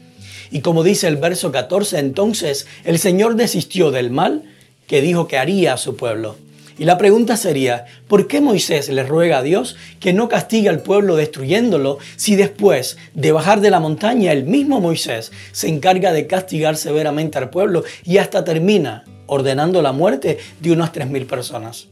Y 0.50 0.60
como 0.60 0.82
dice 0.82 1.06
el 1.08 1.16
verso 1.16 1.52
14, 1.52 1.98
entonces 1.98 2.66
el 2.84 2.98
Señor 2.98 3.36
desistió 3.36 3.90
del 3.90 4.10
mal 4.10 4.42
que 4.86 5.00
dijo 5.00 5.28
que 5.28 5.38
haría 5.38 5.74
a 5.74 5.76
su 5.76 5.96
pueblo. 5.96 6.36
Y 6.80 6.84
la 6.84 6.96
pregunta 6.96 7.36
sería, 7.36 7.84
¿por 8.08 8.26
qué 8.26 8.40
Moisés 8.40 8.88
le 8.88 9.02
ruega 9.02 9.38
a 9.38 9.42
Dios 9.42 9.76
que 10.00 10.14
no 10.14 10.30
castigue 10.30 10.70
al 10.70 10.80
pueblo 10.80 11.14
destruyéndolo 11.14 11.98
si 12.16 12.36
después 12.36 12.96
de 13.12 13.32
bajar 13.32 13.60
de 13.60 13.70
la 13.70 13.80
montaña 13.80 14.32
el 14.32 14.44
mismo 14.44 14.80
Moisés 14.80 15.30
se 15.52 15.68
encarga 15.68 16.12
de 16.12 16.26
castigar 16.26 16.78
severamente 16.78 17.36
al 17.36 17.50
pueblo 17.50 17.84
y 18.02 18.16
hasta 18.16 18.44
termina 18.44 19.04
ordenando 19.26 19.82
la 19.82 19.92
muerte 19.92 20.38
de 20.60 20.72
unas 20.72 20.90
3.000 20.92 21.26
personas? 21.26 21.88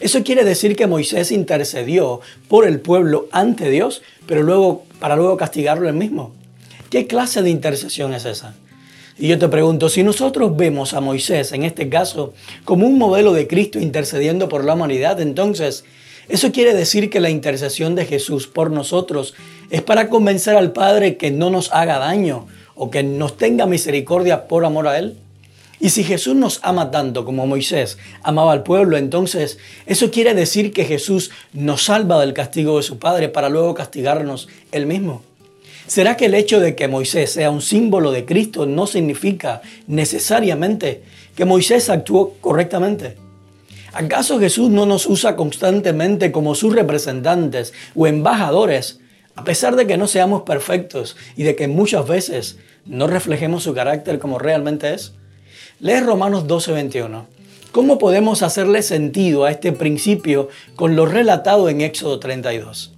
Eso 0.00 0.24
quiere 0.24 0.42
decir 0.42 0.74
que 0.74 0.88
Moisés 0.88 1.30
intercedió 1.30 2.20
por 2.48 2.66
el 2.66 2.80
pueblo 2.80 3.28
ante 3.30 3.70
Dios, 3.70 4.02
pero 4.26 4.42
luego 4.42 4.82
para 4.98 5.14
luego 5.14 5.36
castigarlo 5.36 5.88
él 5.88 5.94
mismo. 5.94 6.34
¿Qué 6.92 7.06
clase 7.06 7.40
de 7.40 7.48
intercesión 7.48 8.12
es 8.12 8.26
esa? 8.26 8.54
Y 9.16 9.28
yo 9.28 9.38
te 9.38 9.48
pregunto, 9.48 9.88
si 9.88 10.02
nosotros 10.02 10.54
vemos 10.54 10.92
a 10.92 11.00
Moisés, 11.00 11.52
en 11.52 11.62
este 11.62 11.88
caso, 11.88 12.34
como 12.66 12.86
un 12.86 12.98
modelo 12.98 13.32
de 13.32 13.46
Cristo 13.46 13.78
intercediendo 13.78 14.46
por 14.50 14.62
la 14.62 14.74
humanidad, 14.74 15.18
entonces, 15.18 15.86
eso 16.28 16.52
quiere 16.52 16.74
decir 16.74 17.08
que 17.08 17.20
la 17.20 17.30
intercesión 17.30 17.94
de 17.94 18.04
Jesús 18.04 18.46
por 18.46 18.70
nosotros 18.70 19.32
es 19.70 19.80
para 19.80 20.10
convencer 20.10 20.54
al 20.54 20.72
Padre 20.72 21.16
que 21.16 21.30
no 21.30 21.48
nos 21.48 21.72
haga 21.72 21.98
daño 21.98 22.46
o 22.74 22.90
que 22.90 23.02
nos 23.02 23.38
tenga 23.38 23.64
misericordia 23.64 24.46
por 24.46 24.66
amor 24.66 24.86
a 24.86 24.98
Él. 24.98 25.16
Y 25.80 25.88
si 25.88 26.04
Jesús 26.04 26.34
nos 26.34 26.60
ama 26.62 26.90
tanto 26.90 27.24
como 27.24 27.46
Moisés 27.46 27.96
amaba 28.22 28.52
al 28.52 28.64
pueblo, 28.64 28.98
entonces 28.98 29.58
eso 29.86 30.10
quiere 30.10 30.34
decir 30.34 30.74
que 30.74 30.84
Jesús 30.84 31.30
nos 31.54 31.84
salva 31.84 32.20
del 32.20 32.34
castigo 32.34 32.76
de 32.76 32.82
su 32.82 32.98
Padre 32.98 33.30
para 33.30 33.48
luego 33.48 33.72
castigarnos 33.72 34.46
Él 34.72 34.84
mismo. 34.84 35.22
¿Será 35.86 36.16
que 36.16 36.26
el 36.26 36.34
hecho 36.34 36.60
de 36.60 36.74
que 36.74 36.88
Moisés 36.88 37.32
sea 37.32 37.50
un 37.50 37.60
símbolo 37.60 38.12
de 38.12 38.24
Cristo 38.24 38.66
no 38.66 38.86
significa 38.86 39.62
necesariamente 39.86 41.02
que 41.34 41.44
Moisés 41.44 41.90
actuó 41.90 42.34
correctamente? 42.40 43.16
¿Acaso 43.92 44.38
Jesús 44.38 44.70
no 44.70 44.86
nos 44.86 45.06
usa 45.06 45.36
constantemente 45.36 46.32
como 46.32 46.54
sus 46.54 46.74
representantes 46.74 47.74
o 47.94 48.06
embajadores, 48.06 49.00
a 49.34 49.44
pesar 49.44 49.76
de 49.76 49.86
que 49.86 49.98
no 49.98 50.06
seamos 50.06 50.42
perfectos 50.42 51.16
y 51.36 51.42
de 51.42 51.56
que 51.56 51.68
muchas 51.68 52.06
veces 52.08 52.58
no 52.86 53.06
reflejemos 53.06 53.64
su 53.64 53.74
carácter 53.74 54.18
como 54.18 54.38
realmente 54.38 54.94
es? 54.94 55.12
Lee 55.78 56.00
Romanos 56.00 56.46
12:21. 56.46 57.26
¿Cómo 57.72 57.98
podemos 57.98 58.42
hacerle 58.42 58.82
sentido 58.82 59.44
a 59.44 59.50
este 59.50 59.72
principio 59.72 60.48
con 60.76 60.94
lo 60.94 61.06
relatado 61.06 61.68
en 61.68 61.80
Éxodo 61.80 62.18
32? 62.18 62.91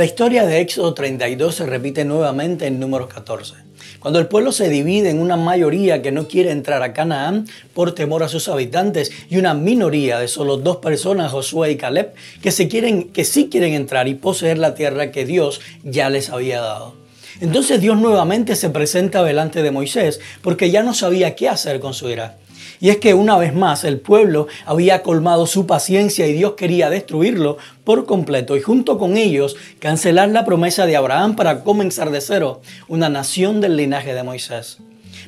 La 0.00 0.06
historia 0.06 0.46
de 0.46 0.60
Éxodo 0.60 0.94
32 0.94 1.56
se 1.56 1.66
repite 1.66 2.06
nuevamente 2.06 2.66
en 2.66 2.80
número 2.80 3.06
14. 3.06 3.52
Cuando 3.98 4.18
el 4.18 4.28
pueblo 4.28 4.50
se 4.50 4.70
divide 4.70 5.10
en 5.10 5.20
una 5.20 5.36
mayoría 5.36 6.00
que 6.00 6.10
no 6.10 6.26
quiere 6.26 6.52
entrar 6.52 6.82
a 6.82 6.94
Canaán 6.94 7.46
por 7.74 7.94
temor 7.94 8.22
a 8.22 8.30
sus 8.30 8.48
habitantes 8.48 9.12
y 9.28 9.36
una 9.36 9.52
minoría 9.52 10.18
de 10.18 10.26
solo 10.26 10.56
dos 10.56 10.78
personas, 10.78 11.32
Josué 11.32 11.72
y 11.72 11.76
Caleb, 11.76 12.14
que, 12.40 12.50
se 12.50 12.66
que 12.66 13.24
sí 13.26 13.50
quieren 13.50 13.74
entrar 13.74 14.08
y 14.08 14.14
poseer 14.14 14.56
la 14.56 14.74
tierra 14.74 15.10
que 15.10 15.26
Dios 15.26 15.60
ya 15.84 16.08
les 16.08 16.30
había 16.30 16.62
dado. 16.62 16.94
Entonces 17.42 17.82
Dios 17.82 17.98
nuevamente 17.98 18.56
se 18.56 18.70
presenta 18.70 19.22
delante 19.22 19.62
de 19.62 19.70
Moisés 19.70 20.18
porque 20.40 20.70
ya 20.70 20.82
no 20.82 20.94
sabía 20.94 21.34
qué 21.34 21.50
hacer 21.50 21.78
con 21.78 21.92
su 21.92 22.08
ira. 22.08 22.38
Y 22.80 22.88
es 22.88 22.96
que 22.96 23.12
una 23.12 23.36
vez 23.36 23.54
más 23.54 23.84
el 23.84 24.00
pueblo 24.00 24.48
había 24.64 25.02
colmado 25.02 25.46
su 25.46 25.66
paciencia 25.66 26.26
y 26.26 26.32
Dios 26.32 26.54
quería 26.54 26.88
destruirlo 26.88 27.58
por 27.84 28.06
completo 28.06 28.56
y 28.56 28.62
junto 28.62 28.98
con 28.98 29.18
ellos 29.18 29.56
cancelar 29.78 30.30
la 30.30 30.46
promesa 30.46 30.86
de 30.86 30.96
Abraham 30.96 31.36
para 31.36 31.62
comenzar 31.62 32.10
de 32.10 32.22
cero 32.22 32.62
una 32.88 33.10
nación 33.10 33.60
del 33.60 33.76
linaje 33.76 34.14
de 34.14 34.22
Moisés. 34.22 34.78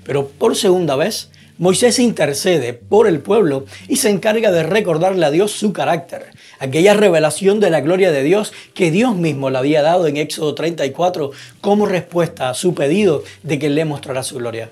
Pero 0.02 0.28
por 0.28 0.56
segunda 0.56 0.96
vez, 0.96 1.30
Moisés 1.58 1.98
intercede 1.98 2.72
por 2.72 3.06
el 3.06 3.20
pueblo 3.20 3.66
y 3.86 3.96
se 3.96 4.08
encarga 4.08 4.50
de 4.50 4.62
recordarle 4.62 5.26
a 5.26 5.30
Dios 5.30 5.52
su 5.52 5.74
carácter, 5.74 6.30
aquella 6.58 6.94
revelación 6.94 7.60
de 7.60 7.68
la 7.68 7.82
gloria 7.82 8.10
de 8.10 8.22
Dios 8.22 8.54
que 8.72 8.90
Dios 8.90 9.14
mismo 9.14 9.50
le 9.50 9.58
había 9.58 9.82
dado 9.82 10.06
en 10.06 10.16
Éxodo 10.16 10.54
34 10.54 11.30
como 11.60 11.84
respuesta 11.84 12.48
a 12.48 12.54
su 12.54 12.74
pedido 12.74 13.22
de 13.42 13.58
que 13.58 13.68
le 13.68 13.84
mostrara 13.84 14.22
su 14.22 14.36
gloria. 14.36 14.70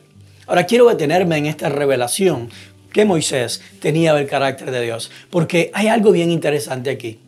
Ahora 0.51 0.67
quiero 0.67 0.89
detenerme 0.89 1.37
en 1.37 1.47
esta 1.47 1.69
revelación 1.69 2.51
que 2.93 3.05
Moisés 3.05 3.63
tenía 3.79 4.15
del 4.15 4.27
carácter 4.27 4.73
de 4.73 4.83
Dios, 4.83 5.13
porque 5.31 5.71
hay 5.75 5.87
algo 5.87 6.11
bien 6.11 6.29
interesante 6.33 6.91
aquí. 6.91 7.21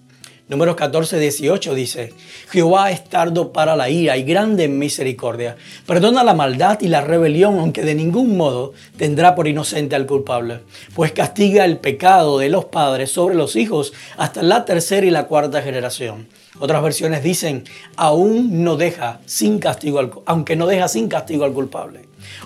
Números 0.49 0.75
14, 0.75 1.21
18 1.21 1.73
dice, 1.77 2.13
Jehová 2.51 2.91
es 2.91 3.05
tardo 3.05 3.53
para 3.53 3.77
la 3.77 3.89
ira 3.89 4.17
y 4.17 4.25
grande 4.25 4.65
en 4.65 4.77
misericordia. 4.77 5.55
Perdona 5.87 6.25
la 6.25 6.35
maldad 6.35 6.81
y 6.81 6.89
la 6.89 7.01
rebelión, 7.01 7.61
aunque 7.61 7.83
de 7.83 7.95
ningún 7.95 8.37
modo 8.37 8.73
tendrá 8.97 9.37
por 9.37 9.47
inocente 9.47 9.95
al 9.95 10.07
culpable, 10.07 10.59
pues 10.93 11.13
castiga 11.13 11.65
el 11.65 11.79
pecado 11.79 12.41
de 12.41 12.49
los 12.49 12.65
padres 12.65 13.13
sobre 13.13 13.37
los 13.37 13.55
hijos 13.55 13.93
hasta 14.17 14.43
la 14.43 14.65
tercera 14.65 15.07
y 15.07 15.11
la 15.11 15.29
cuarta 15.29 15.63
generación. 15.63 16.27
Otras 16.59 16.83
versiones 16.83 17.23
dicen, 17.23 17.63
aún 17.95 18.65
no 18.65 18.77
deja 18.77 19.21
sin 19.27 19.61
castigo, 19.61 20.25
aunque 20.27 20.57
no 20.57 20.67
deja 20.67 20.89
sin 20.89 21.07
castigo 21.07 21.45
al 21.45 21.53
culpable, 21.53 22.01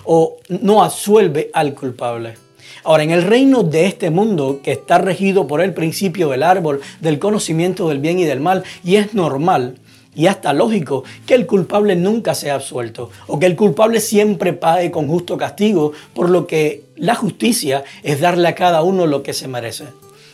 o 0.05 0.37
no 0.49 0.83
asuelve 0.83 1.49
al 1.53 1.73
culpable. 1.73 2.35
Ahora, 2.83 3.03
en 3.03 3.11
el 3.11 3.23
reino 3.23 3.63
de 3.63 3.85
este 3.85 4.09
mundo 4.09 4.61
que 4.63 4.71
está 4.71 4.97
regido 4.97 5.47
por 5.47 5.61
el 5.61 5.73
principio 5.73 6.29
del 6.29 6.43
árbol 6.43 6.81
del 7.01 7.19
conocimiento 7.19 7.89
del 7.89 7.99
bien 7.99 8.19
y 8.19 8.25
del 8.25 8.39
mal, 8.39 8.63
y 8.83 8.95
es 8.95 9.13
normal 9.13 9.75
y 10.17 10.25
hasta 10.25 10.51
lógico 10.51 11.03
que 11.25 11.35
el 11.35 11.45
culpable 11.45 11.95
nunca 11.95 12.33
sea 12.33 12.55
absuelto 12.55 13.11
o 13.27 13.37
que 13.39 13.45
el 13.45 13.55
culpable 13.55 14.01
siempre 14.01 14.51
pague 14.51 14.89
con 14.89 15.07
justo 15.07 15.37
castigo, 15.37 15.93
por 16.13 16.29
lo 16.29 16.47
que 16.47 16.85
la 16.95 17.13
justicia 17.13 17.83
es 18.03 18.19
darle 18.19 18.47
a 18.47 18.55
cada 18.55 18.81
uno 18.81 19.05
lo 19.05 19.21
que 19.21 19.33
se 19.33 19.47
merece. 19.47 19.85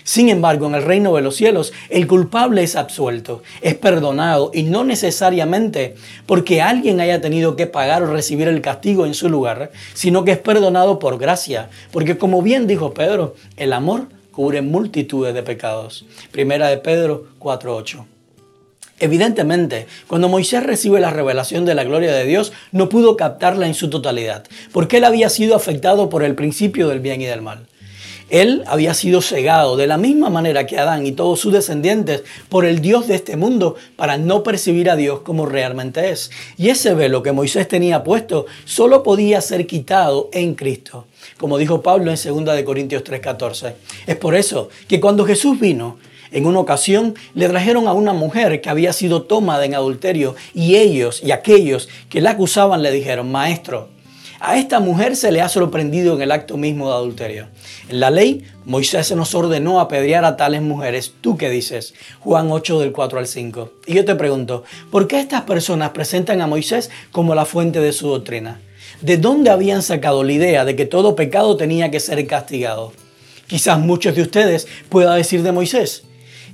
Sin 0.03 0.29
embargo, 0.29 0.67
en 0.67 0.75
el 0.75 0.83
reino 0.83 1.15
de 1.15 1.21
los 1.21 1.35
cielos, 1.35 1.73
el 1.89 2.07
culpable 2.07 2.63
es 2.63 2.75
absuelto, 2.75 3.43
es 3.61 3.75
perdonado 3.75 4.51
y 4.53 4.63
no 4.63 4.83
necesariamente 4.83 5.95
porque 6.25 6.61
alguien 6.61 6.99
haya 6.99 7.21
tenido 7.21 7.55
que 7.55 7.67
pagar 7.67 8.03
o 8.03 8.07
recibir 8.07 8.47
el 8.47 8.61
castigo 8.61 9.05
en 9.05 9.13
su 9.13 9.29
lugar, 9.29 9.71
sino 9.93 10.25
que 10.25 10.31
es 10.31 10.39
perdonado 10.39 10.99
por 10.99 11.17
gracia, 11.17 11.69
porque 11.91 12.17
como 12.17 12.41
bien 12.41 12.67
dijo 12.67 12.93
Pedro, 12.93 13.35
el 13.57 13.73
amor 13.73 14.07
cubre 14.31 14.61
multitudes 14.61 15.33
de 15.33 15.43
pecados. 15.43 16.05
Primera 16.31 16.67
de 16.67 16.77
Pedro 16.77 17.27
4.8. 17.39 18.05
Evidentemente, 18.99 19.87
cuando 20.07 20.29
Moisés 20.29 20.63
recibe 20.63 20.99
la 20.99 21.09
revelación 21.09 21.65
de 21.65 21.75
la 21.75 21.83
gloria 21.83 22.13
de 22.13 22.25
Dios, 22.25 22.53
no 22.71 22.89
pudo 22.89 23.17
captarla 23.17 23.67
en 23.67 23.73
su 23.73 23.89
totalidad, 23.89 24.45
porque 24.71 24.97
él 24.97 25.03
había 25.03 25.29
sido 25.29 25.55
afectado 25.55 26.09
por 26.09 26.23
el 26.23 26.35
principio 26.35 26.87
del 26.87 26.99
bien 26.99 27.21
y 27.21 27.25
del 27.25 27.41
mal. 27.41 27.67
Él 28.29 28.63
había 28.67 28.93
sido 28.93 29.21
cegado 29.21 29.77
de 29.77 29.87
la 29.87 29.97
misma 29.97 30.29
manera 30.29 30.65
que 30.65 30.77
Adán 30.77 31.05
y 31.05 31.11
todos 31.11 31.39
sus 31.39 31.53
descendientes 31.53 32.23
por 32.49 32.65
el 32.65 32.81
Dios 32.81 33.07
de 33.07 33.15
este 33.15 33.37
mundo 33.37 33.75
para 33.95 34.17
no 34.17 34.43
percibir 34.43 34.89
a 34.89 34.95
Dios 34.95 35.19
como 35.21 35.45
realmente 35.45 36.09
es. 36.09 36.31
Y 36.57 36.69
ese 36.69 36.93
velo 36.93 37.23
que 37.23 37.31
Moisés 37.31 37.67
tenía 37.67 38.03
puesto 38.03 38.45
solo 38.65 39.03
podía 39.03 39.41
ser 39.41 39.67
quitado 39.67 40.29
en 40.33 40.55
Cristo, 40.55 41.07
como 41.37 41.57
dijo 41.57 41.81
Pablo 41.81 42.11
en 42.11 42.17
2 42.45 42.55
de 42.55 42.65
Corintios 42.65 43.03
3:14. 43.03 43.73
Es 44.07 44.15
por 44.15 44.35
eso 44.35 44.69
que 44.87 44.99
cuando 44.99 45.25
Jesús 45.25 45.59
vino, 45.59 45.97
en 46.33 46.47
una 46.47 46.59
ocasión 46.59 47.13
le 47.35 47.47
trajeron 47.47 47.87
a 47.87 47.93
una 47.93 48.11
mujer 48.11 48.59
que 48.59 48.69
había 48.69 48.91
sido 48.91 49.21
tomada 49.21 49.65
en 49.65 49.75
adulterio 49.75 50.35
y 50.55 50.75
ellos 50.77 51.21
y 51.23 51.31
aquellos 51.31 51.89
que 52.09 52.21
la 52.21 52.31
acusaban 52.31 52.81
le 52.81 52.91
dijeron, 52.91 53.31
Maestro, 53.31 53.92
a 54.45 54.57
esta 54.57 54.81
mujer 54.81 55.15
se 55.15 55.31
le 55.31 55.39
ha 55.39 55.47
sorprendido 55.47 56.15
en 56.15 56.21
el 56.21 56.31
acto 56.33 56.57
mismo 56.57 56.89
de 56.89 56.95
adulterio. 56.95 57.47
En 57.87 58.01
la 58.01 58.09
ley, 58.09 58.45
Moisés 58.65 59.07
se 59.07 59.15
nos 59.15 59.33
ordenó 59.35 59.79
apedrear 59.79 60.25
a 60.25 60.35
tales 60.35 60.61
mujeres. 60.61 61.13
¿Tú 61.21 61.37
qué 61.37 61.49
dices? 61.49 61.93
Juan 62.19 62.51
8 62.51 62.81
del 62.81 62.91
4 62.91 63.19
al 63.19 63.27
5. 63.27 63.71
Y 63.87 63.93
yo 63.93 64.03
te 64.03 64.15
pregunto, 64.15 64.65
¿por 64.91 65.07
qué 65.07 65.21
estas 65.21 65.43
personas 65.43 65.91
presentan 65.91 66.41
a 66.41 66.47
Moisés 66.47 66.91
como 67.13 67.35
la 67.35 67.45
fuente 67.45 67.79
de 67.79 67.93
su 67.93 68.09
doctrina? 68.09 68.59
¿De 68.99 69.15
dónde 69.15 69.49
habían 69.49 69.81
sacado 69.81 70.25
la 70.25 70.33
idea 70.33 70.65
de 70.65 70.75
que 70.75 70.85
todo 70.85 71.15
pecado 71.15 71.55
tenía 71.55 71.89
que 71.89 72.01
ser 72.01 72.27
castigado? 72.27 72.91
Quizás 73.47 73.79
muchos 73.79 74.13
de 74.13 74.23
ustedes 74.23 74.67
puedan 74.89 75.15
decir 75.15 75.41
de 75.43 75.53
Moisés. 75.53 76.03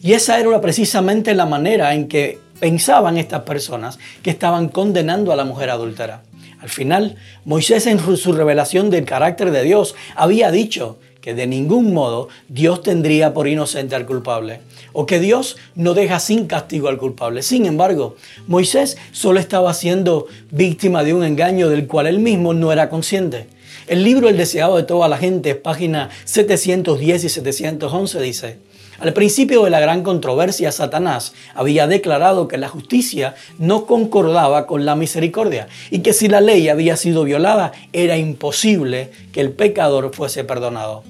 Y 0.04 0.14
esa 0.14 0.40
era 0.40 0.62
precisamente 0.62 1.34
la 1.34 1.48
manera 1.48 1.96
en 1.96 2.08
que 2.08 2.38
pensaban 2.60 3.18
estas 3.18 3.42
personas 3.42 3.98
que 4.22 4.30
estaban 4.30 4.70
condenando 4.70 5.32
a 5.32 5.36
la 5.36 5.44
mujer 5.44 5.72
adúltera. 5.72 6.22
Al 6.62 6.70
final, 6.70 7.16
Moisés 7.46 7.88
en 7.88 8.00
su 8.18 8.34
revelación 8.34 8.90
del 8.90 9.06
carácter 9.06 9.52
de 9.52 9.64
Dios 9.64 9.96
había 10.16 10.52
dicho 10.52 10.98
que 11.22 11.34
de 11.34 11.48
ningún 11.48 11.94
modo 11.94 12.30
Dios 12.48 12.84
tendría 12.84 13.34
por 13.34 13.48
inocente 13.48 13.96
al 13.96 14.06
culpable 14.06 14.62
o 14.94 15.06
que 15.06 15.20
Dios 15.20 15.58
no 15.76 15.94
deja 15.94 16.20
sin 16.20 16.48
castigo 16.48 16.88
al 16.88 16.98
culpable. 16.98 17.44
Sin 17.44 17.66
embargo, 17.66 18.16
Moisés 18.48 18.98
solo 19.12 19.40
estaba 19.40 19.74
siendo 19.74 20.28
víctima 20.52 21.04
de 21.04 21.14
un 21.14 21.24
engaño 21.24 21.70
del 21.70 21.88
cual 21.88 22.08
él 22.08 22.20
mismo 22.20 22.54
no 22.54 22.72
era 22.72 22.90
consciente. 22.90 23.48
El 23.88 24.04
libro 24.04 24.30
El 24.30 24.38
deseado 24.38 24.78
de 24.78 24.84
toda 24.84 25.08
la 25.08 25.18
gente, 25.18 25.56
página 25.56 26.10
710 26.26 27.24
y 27.24 27.30
711 27.30 28.22
dice, 28.22 28.58
al 29.00 29.14
principio 29.14 29.64
de 29.64 29.70
la 29.70 29.80
gran 29.80 30.04
controversia, 30.04 30.74
Satanás 30.74 31.34
había 31.56 31.88
declarado 31.88 32.50
que 32.50 32.58
la 32.58 32.68
justicia 32.68 33.36
no 33.58 33.86
concordaba 33.86 34.68
con 34.68 34.86
la 34.86 34.96
misericordia 34.96 35.68
y 35.90 36.00
que 36.00 36.12
si 36.12 36.28
la 36.28 36.42
ley 36.42 36.68
había 36.68 36.98
sido 36.98 37.24
violada 37.24 37.72
era 37.94 38.18
imposible 38.18 39.12
que 39.32 39.40
el 39.40 39.52
pecador 39.52 40.14
fuese 40.14 40.44
perdonado. 40.44 41.04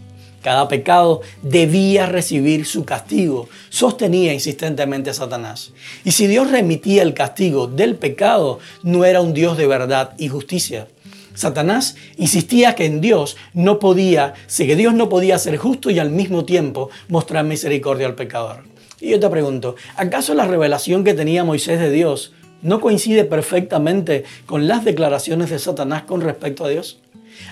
Cada 0.43 0.67
pecado 0.67 1.21
debía 1.41 2.05
recibir 2.05 2.65
su 2.65 2.85
castigo, 2.85 3.49
sostenía 3.69 4.33
insistentemente 4.33 5.13
Satanás. 5.13 5.73
Y 6.05 6.11
si 6.11 6.27
Dios 6.27 6.49
remitía 6.49 7.01
el 7.01 7.13
castigo 7.13 7.67
del 7.67 7.95
pecado, 7.95 8.59
no 8.83 9.03
era 9.03 9.19
un 9.19 9.33
Dios 9.33 9.57
de 9.57 9.67
verdad 9.67 10.13
y 10.17 10.29
justicia. 10.29 10.87
Satanás 11.39 11.95
insistía 12.17 12.75
que 12.75 12.83
en 12.83 12.99
Dios 12.99 13.37
no 13.53 13.79
podía, 13.79 14.33
que 14.57 14.75
Dios 14.75 14.93
no 14.93 15.07
podía 15.07 15.39
ser 15.39 15.55
justo 15.55 15.89
y 15.89 15.97
al 15.97 16.09
mismo 16.09 16.43
tiempo 16.43 16.89
mostrar 17.07 17.45
misericordia 17.45 18.07
al 18.07 18.15
pecador. 18.15 18.63
Y 18.99 19.11
yo 19.11 19.21
te 19.21 19.29
pregunto, 19.29 19.77
¿acaso 19.95 20.33
la 20.33 20.45
revelación 20.45 21.05
que 21.05 21.13
tenía 21.13 21.45
Moisés 21.45 21.79
de 21.79 21.91
Dios 21.91 22.33
no 22.61 22.81
coincide 22.81 23.23
perfectamente 23.23 24.25
con 24.45 24.67
las 24.67 24.83
declaraciones 24.83 25.49
de 25.49 25.59
Satanás 25.59 26.03
con 26.03 26.19
respecto 26.19 26.65
a 26.65 26.69
Dios? 26.69 26.99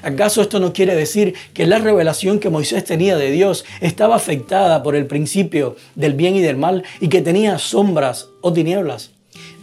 ¿Acaso 0.02 0.42
esto 0.42 0.60
no 0.60 0.74
quiere 0.74 0.94
decir 0.94 1.36
que 1.54 1.66
la 1.66 1.80
revelación 1.80 2.40
que 2.40 2.50
Moisés 2.50 2.84
tenía 2.84 3.16
de 3.16 3.32
Dios 3.32 3.64
estaba 3.80 4.18
afectada 4.18 4.84
por 4.84 4.98
el 4.98 5.08
principio 5.08 5.78
del 5.96 6.14
bien 6.14 6.36
y 6.36 6.42
del 6.42 6.58
mal 6.58 6.84
y 7.00 7.08
que 7.08 7.22
tenía 7.22 7.58
sombras 7.58 8.28
o 8.42 8.52
tinieblas? 8.52 9.12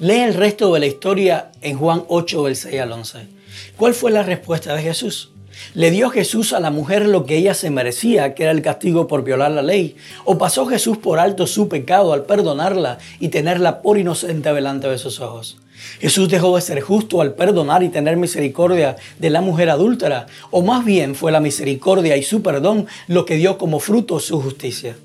Lee 0.00 0.20
el 0.20 0.32
resto 0.32 0.72
de 0.72 0.80
la 0.80 0.86
historia 0.86 1.52
en 1.60 1.76
Juan 1.76 2.04
8, 2.08 2.44
del 2.44 2.56
6 2.56 2.80
al 2.80 2.92
11. 2.92 3.43
¿Cuál 3.76 3.94
fue 3.94 4.10
la 4.10 4.22
respuesta 4.22 4.74
de 4.74 4.82
Jesús? 4.82 5.30
¿Le 5.74 5.90
dio 5.90 6.10
Jesús 6.10 6.52
a 6.52 6.60
la 6.60 6.70
mujer 6.70 7.06
lo 7.06 7.26
que 7.26 7.36
ella 7.36 7.54
se 7.54 7.70
merecía, 7.70 8.34
que 8.34 8.44
era 8.44 8.52
el 8.52 8.62
castigo 8.62 9.06
por 9.06 9.24
violar 9.24 9.50
la 9.50 9.62
ley? 9.62 9.96
¿O 10.24 10.38
pasó 10.38 10.66
Jesús 10.66 10.98
por 10.98 11.18
alto 11.18 11.46
su 11.46 11.68
pecado 11.68 12.12
al 12.12 12.24
perdonarla 12.24 12.98
y 13.20 13.28
tenerla 13.28 13.82
por 13.82 13.98
inocente 13.98 14.52
delante 14.52 14.88
de 14.88 14.98
sus 14.98 15.20
ojos? 15.20 15.56
Jesús 16.00 16.28
dejó 16.28 16.56
de 16.56 16.62
ser 16.62 16.80
justo 16.80 17.20
al 17.20 17.34
perdonar 17.34 17.82
y 17.82 17.88
tener 17.88 18.16
misericordia 18.16 18.96
de 19.18 19.30
la 19.30 19.40
mujer 19.40 19.70
adúltera, 19.70 20.26
o 20.50 20.62
más 20.62 20.84
bien 20.84 21.14
fue 21.14 21.32
la 21.32 21.40
misericordia 21.40 22.16
y 22.16 22.22
su 22.22 22.42
perdón 22.42 22.86
lo 23.06 23.24
que 23.24 23.36
dio 23.36 23.58
como 23.58 23.80
fruto 23.80 24.20
su 24.20 24.40
justicia. 24.40 24.96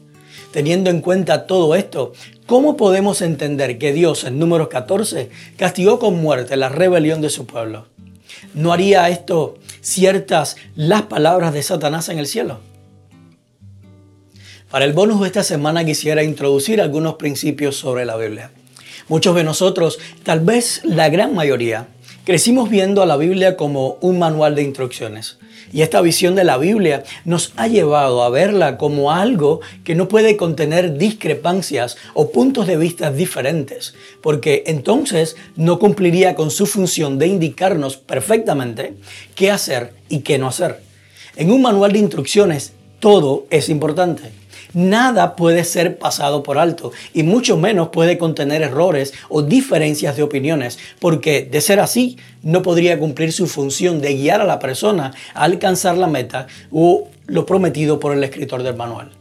Teniendo 0.52 0.90
en 0.90 1.02
cuenta 1.02 1.46
todo 1.46 1.76
esto, 1.76 2.14
¿cómo 2.48 2.76
podemos 2.76 3.22
entender 3.22 3.78
que 3.78 3.94
Dios 3.94 4.24
en 4.24 4.40
números 4.40 4.70
14 4.70 5.30
castigó 5.58 6.00
con 6.00 6.20
muerte 6.22 6.58
la 6.58 6.70
rebelión 6.70 7.22
de 7.22 7.30
su 7.30 7.46
pueblo? 7.46 7.86
¿No 8.54 8.74
haría 8.74 9.10
esto 9.10 9.58
ciertas 9.82 10.58
las 10.76 11.04
palabras 11.04 11.54
de 11.54 11.64
Satanás 11.64 12.10
en 12.10 12.20
el 12.20 12.28
cielo? 12.28 12.60
Para 14.70 14.86
el 14.86 14.94
bonus 14.94 15.22
de 15.22 15.28
esta 15.28 15.44
semana 15.44 15.84
quisiera 15.84 16.24
introducir 16.24 16.80
algunos 16.80 17.16
principios 17.16 17.76
sobre 17.76 18.06
la 18.06 18.18
Biblia. 18.18 18.52
Muchos 19.08 19.36
de 19.36 19.44
nosotros, 19.44 19.98
tal 20.22 20.42
vez 20.42 20.82
la 20.84 21.10
gran 21.10 21.34
mayoría, 21.34 21.88
crecimos 22.30 22.70
viendo 22.70 23.02
a 23.02 23.08
la 23.08 23.18
Biblia 23.18 23.58
como 23.58 23.98
un 24.02 24.20
manual 24.20 24.54
de 24.54 24.62
instrucciones. 24.62 25.40
Y 25.74 25.82
esta 25.82 26.00
visión 26.00 26.36
de 26.36 26.44
la 26.44 26.60
Biblia 26.60 27.04
nos 27.26 27.54
ha 27.56 27.68
llevado 27.68 28.22
a 28.22 28.30
verla 28.30 28.78
como 28.78 29.12
algo 29.12 29.62
que 29.84 29.96
no 29.96 30.08
puede 30.08 30.38
contener 30.38 31.00
discrepancias 31.00 31.98
o 32.14 32.32
puntos 32.32 32.68
de 32.68 32.78
vista 32.78 33.12
diferentes, 33.12 33.96
porque 34.22 34.62
entonces 34.68 35.38
no 35.56 35.80
cumpliría 35.80 36.36
con 36.36 36.52
su 36.52 36.68
función 36.68 37.18
de 37.18 37.26
indicarnos 37.26 37.98
perfectamente 37.98 38.94
qué 39.34 39.50
hacer 39.50 39.94
y 40.08 40.20
qué 40.20 40.38
no 40.38 40.50
hacer. 40.50 40.82
En 41.36 41.50
un 41.50 41.64
manual 41.64 41.94
de 41.94 41.98
instrucciones 41.98 42.74
todo 43.00 43.48
es 43.50 43.70
importante. 43.70 44.39
Nada 44.74 45.36
puede 45.36 45.64
ser 45.64 45.98
pasado 45.98 46.44
por 46.44 46.60
alto 46.60 46.92
y 47.14 47.24
mucho 47.24 47.58
menos 47.58 47.90
puede 47.90 48.18
contener 48.18 48.62
errores 48.62 49.14
o 49.28 49.42
diferencias 49.42 50.16
de 50.16 50.24
opiniones, 50.24 50.78
porque 51.00 51.42
de 51.42 51.62
ser 51.62 51.80
así 51.80 52.18
no 52.44 52.62
podría 52.62 53.00
cumplir 53.00 53.34
su 53.34 53.48
función 53.48 54.00
de 54.00 54.14
guiar 54.14 54.42
a 54.42 54.46
la 54.46 54.60
persona 54.60 55.14
a 55.34 55.44
alcanzar 55.44 55.98
la 55.98 56.08
meta 56.08 56.48
o 56.72 57.08
lo 57.26 57.46
prometido 57.46 58.00
por 58.00 58.14
el 58.14 58.24
escritor 58.24 58.62
del 58.62 58.76
manual. 58.76 59.12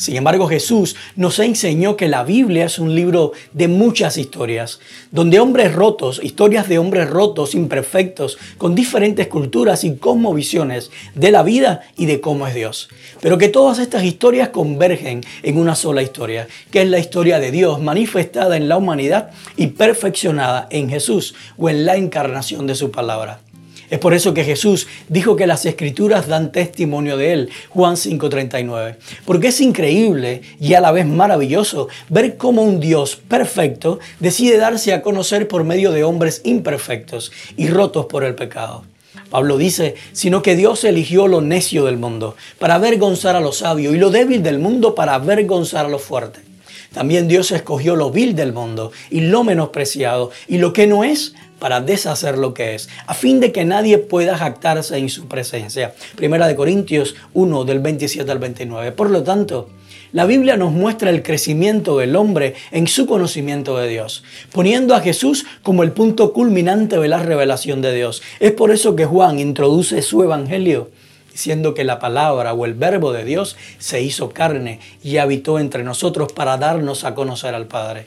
Sin 0.00 0.16
embargo, 0.16 0.48
Jesús 0.48 0.96
nos 1.14 1.38
enseñó 1.40 1.94
que 1.94 2.08
la 2.08 2.24
Biblia 2.24 2.64
es 2.64 2.78
un 2.78 2.94
libro 2.94 3.32
de 3.52 3.68
muchas 3.68 4.16
historias, 4.16 4.80
donde 5.10 5.40
hombres 5.40 5.74
rotos, 5.74 6.22
historias 6.24 6.70
de 6.70 6.78
hombres 6.78 7.10
rotos, 7.10 7.54
imperfectos, 7.54 8.38
con 8.56 8.74
diferentes 8.74 9.26
culturas 9.26 9.84
y 9.84 9.96
cosmovisiones 9.96 10.90
de 11.14 11.30
la 11.30 11.42
vida 11.42 11.82
y 11.98 12.06
de 12.06 12.22
cómo 12.22 12.46
es 12.46 12.54
Dios. 12.54 12.88
Pero 13.20 13.36
que 13.36 13.48
todas 13.48 13.78
estas 13.78 14.02
historias 14.04 14.48
convergen 14.48 15.20
en 15.42 15.58
una 15.58 15.74
sola 15.74 16.00
historia, 16.00 16.48
que 16.70 16.80
es 16.80 16.88
la 16.88 16.98
historia 16.98 17.38
de 17.38 17.50
Dios 17.50 17.78
manifestada 17.78 18.56
en 18.56 18.70
la 18.70 18.78
humanidad 18.78 19.32
y 19.58 19.66
perfeccionada 19.66 20.66
en 20.70 20.88
Jesús 20.88 21.34
o 21.58 21.68
en 21.68 21.84
la 21.84 21.96
encarnación 21.96 22.66
de 22.66 22.74
su 22.74 22.90
palabra. 22.90 23.40
Es 23.90 23.98
por 23.98 24.14
eso 24.14 24.32
que 24.32 24.44
Jesús 24.44 24.86
dijo 25.08 25.34
que 25.34 25.48
las 25.48 25.66
escrituras 25.66 26.28
dan 26.28 26.52
testimonio 26.52 27.16
de 27.16 27.32
él, 27.32 27.50
Juan 27.70 27.96
5:39. 27.96 28.96
Porque 29.24 29.48
es 29.48 29.60
increíble 29.60 30.42
y 30.60 30.74
a 30.74 30.80
la 30.80 30.92
vez 30.92 31.06
maravilloso 31.06 31.88
ver 32.08 32.36
cómo 32.36 32.62
un 32.62 32.78
Dios 32.78 33.16
perfecto 33.16 33.98
decide 34.20 34.58
darse 34.58 34.92
a 34.92 35.02
conocer 35.02 35.48
por 35.48 35.64
medio 35.64 35.90
de 35.90 36.04
hombres 36.04 36.40
imperfectos 36.44 37.32
y 37.56 37.66
rotos 37.68 38.06
por 38.06 38.22
el 38.22 38.36
pecado. 38.36 38.84
Pablo 39.28 39.58
dice, 39.58 39.94
sino 40.12 40.42
que 40.42 40.56
Dios 40.56 40.84
eligió 40.84 41.26
lo 41.26 41.40
necio 41.40 41.84
del 41.84 41.96
mundo 41.96 42.36
para 42.58 42.76
avergonzar 42.76 43.36
a 43.36 43.40
lo 43.40 43.52
sabio 43.52 43.94
y 43.94 43.98
lo 43.98 44.10
débil 44.10 44.42
del 44.42 44.58
mundo 44.58 44.94
para 44.94 45.14
avergonzar 45.14 45.86
a 45.86 45.88
lo 45.88 45.98
fuerte. 45.98 46.49
También 46.92 47.28
Dios 47.28 47.52
escogió 47.52 47.94
lo 47.94 48.10
vil 48.10 48.34
del 48.34 48.52
mundo 48.52 48.92
y 49.10 49.20
lo 49.20 49.44
menospreciado 49.44 50.30
y 50.48 50.58
lo 50.58 50.72
que 50.72 50.86
no 50.86 51.04
es 51.04 51.34
para 51.60 51.80
deshacer 51.80 52.38
lo 52.38 52.54
que 52.54 52.74
es, 52.74 52.88
a 53.06 53.14
fin 53.14 53.38
de 53.38 53.52
que 53.52 53.64
nadie 53.64 53.98
pueda 53.98 54.36
jactarse 54.36 54.96
en 54.96 55.08
su 55.08 55.28
presencia. 55.28 55.94
Primera 56.16 56.48
de 56.48 56.56
Corintios 56.56 57.14
1 57.34 57.64
del 57.64 57.78
27 57.80 58.28
al 58.30 58.38
29. 58.38 58.92
Por 58.92 59.10
lo 59.10 59.22
tanto, 59.22 59.68
la 60.12 60.24
Biblia 60.24 60.56
nos 60.56 60.72
muestra 60.72 61.10
el 61.10 61.22
crecimiento 61.22 61.98
del 61.98 62.16
hombre 62.16 62.54
en 62.72 62.88
su 62.88 63.06
conocimiento 63.06 63.76
de 63.76 63.88
Dios, 63.88 64.24
poniendo 64.50 64.96
a 64.96 65.00
Jesús 65.00 65.44
como 65.62 65.84
el 65.84 65.92
punto 65.92 66.32
culminante 66.32 66.98
de 66.98 67.06
la 67.06 67.22
revelación 67.22 67.80
de 67.80 67.94
Dios. 67.94 68.22
Es 68.40 68.50
por 68.52 68.72
eso 68.72 68.96
que 68.96 69.04
Juan 69.04 69.38
introduce 69.38 70.02
su 70.02 70.24
evangelio 70.24 70.90
diciendo 71.32 71.74
que 71.74 71.84
la 71.84 71.98
palabra 71.98 72.52
o 72.52 72.64
el 72.64 72.74
verbo 72.74 73.12
de 73.12 73.24
Dios 73.24 73.56
se 73.78 74.02
hizo 74.02 74.30
carne 74.30 74.80
y 75.02 75.18
habitó 75.18 75.58
entre 75.58 75.84
nosotros 75.84 76.32
para 76.32 76.56
darnos 76.56 77.04
a 77.04 77.14
conocer 77.14 77.54
al 77.54 77.66
Padre. 77.66 78.06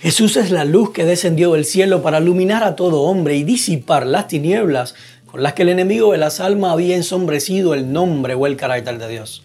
Jesús 0.00 0.36
es 0.36 0.50
la 0.50 0.64
luz 0.64 0.92
que 0.92 1.04
descendió 1.04 1.52
del 1.52 1.66
cielo 1.66 2.02
para 2.02 2.20
iluminar 2.20 2.64
a 2.64 2.74
todo 2.74 3.02
hombre 3.02 3.36
y 3.36 3.44
disipar 3.44 4.06
las 4.06 4.28
tinieblas 4.28 4.94
con 5.26 5.42
las 5.42 5.52
que 5.52 5.62
el 5.62 5.68
enemigo 5.68 6.12
de 6.12 6.18
las 6.18 6.40
almas 6.40 6.72
había 6.72 6.96
ensombrecido 6.96 7.74
el 7.74 7.92
nombre 7.92 8.34
o 8.34 8.46
el 8.46 8.56
carácter 8.56 8.98
de 8.98 9.08
Dios. 9.08 9.42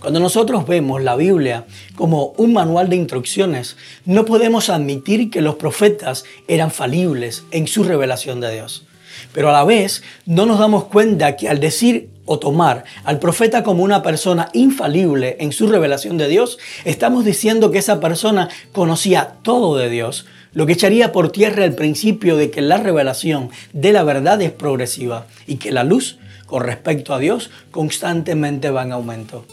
Cuando 0.00 0.18
nosotros 0.18 0.66
vemos 0.66 1.02
la 1.02 1.14
Biblia 1.14 1.64
como 1.94 2.34
un 2.36 2.52
manual 2.52 2.88
de 2.88 2.96
instrucciones, 2.96 3.76
no 4.04 4.24
podemos 4.24 4.68
admitir 4.68 5.30
que 5.30 5.40
los 5.40 5.54
profetas 5.54 6.24
eran 6.48 6.72
falibles 6.72 7.44
en 7.52 7.68
su 7.68 7.84
revelación 7.84 8.40
de 8.40 8.52
Dios. 8.52 8.84
Pero 9.32 9.50
a 9.50 9.52
la 9.52 9.64
vez 9.64 10.02
no 10.26 10.46
nos 10.46 10.58
damos 10.58 10.84
cuenta 10.84 11.36
que 11.36 11.48
al 11.48 11.60
decir 11.60 12.10
o 12.24 12.38
tomar 12.38 12.84
al 13.04 13.18
profeta 13.18 13.62
como 13.62 13.82
una 13.82 14.02
persona 14.02 14.48
infalible 14.52 15.36
en 15.40 15.52
su 15.52 15.66
revelación 15.66 16.18
de 16.18 16.28
Dios, 16.28 16.58
estamos 16.84 17.24
diciendo 17.24 17.70
que 17.70 17.78
esa 17.78 18.00
persona 18.00 18.48
conocía 18.72 19.34
todo 19.42 19.76
de 19.76 19.88
Dios, 19.88 20.26
lo 20.52 20.66
que 20.66 20.74
echaría 20.74 21.12
por 21.12 21.32
tierra 21.32 21.64
el 21.64 21.74
principio 21.74 22.36
de 22.36 22.50
que 22.50 22.60
la 22.60 22.76
revelación 22.76 23.50
de 23.72 23.92
la 23.92 24.04
verdad 24.04 24.40
es 24.42 24.52
progresiva 24.52 25.26
y 25.46 25.56
que 25.56 25.72
la 25.72 25.84
luz 25.84 26.18
con 26.46 26.62
respecto 26.62 27.14
a 27.14 27.18
Dios 27.18 27.50
constantemente 27.70 28.70
va 28.70 28.82
en 28.82 28.92
aumento. 28.92 29.46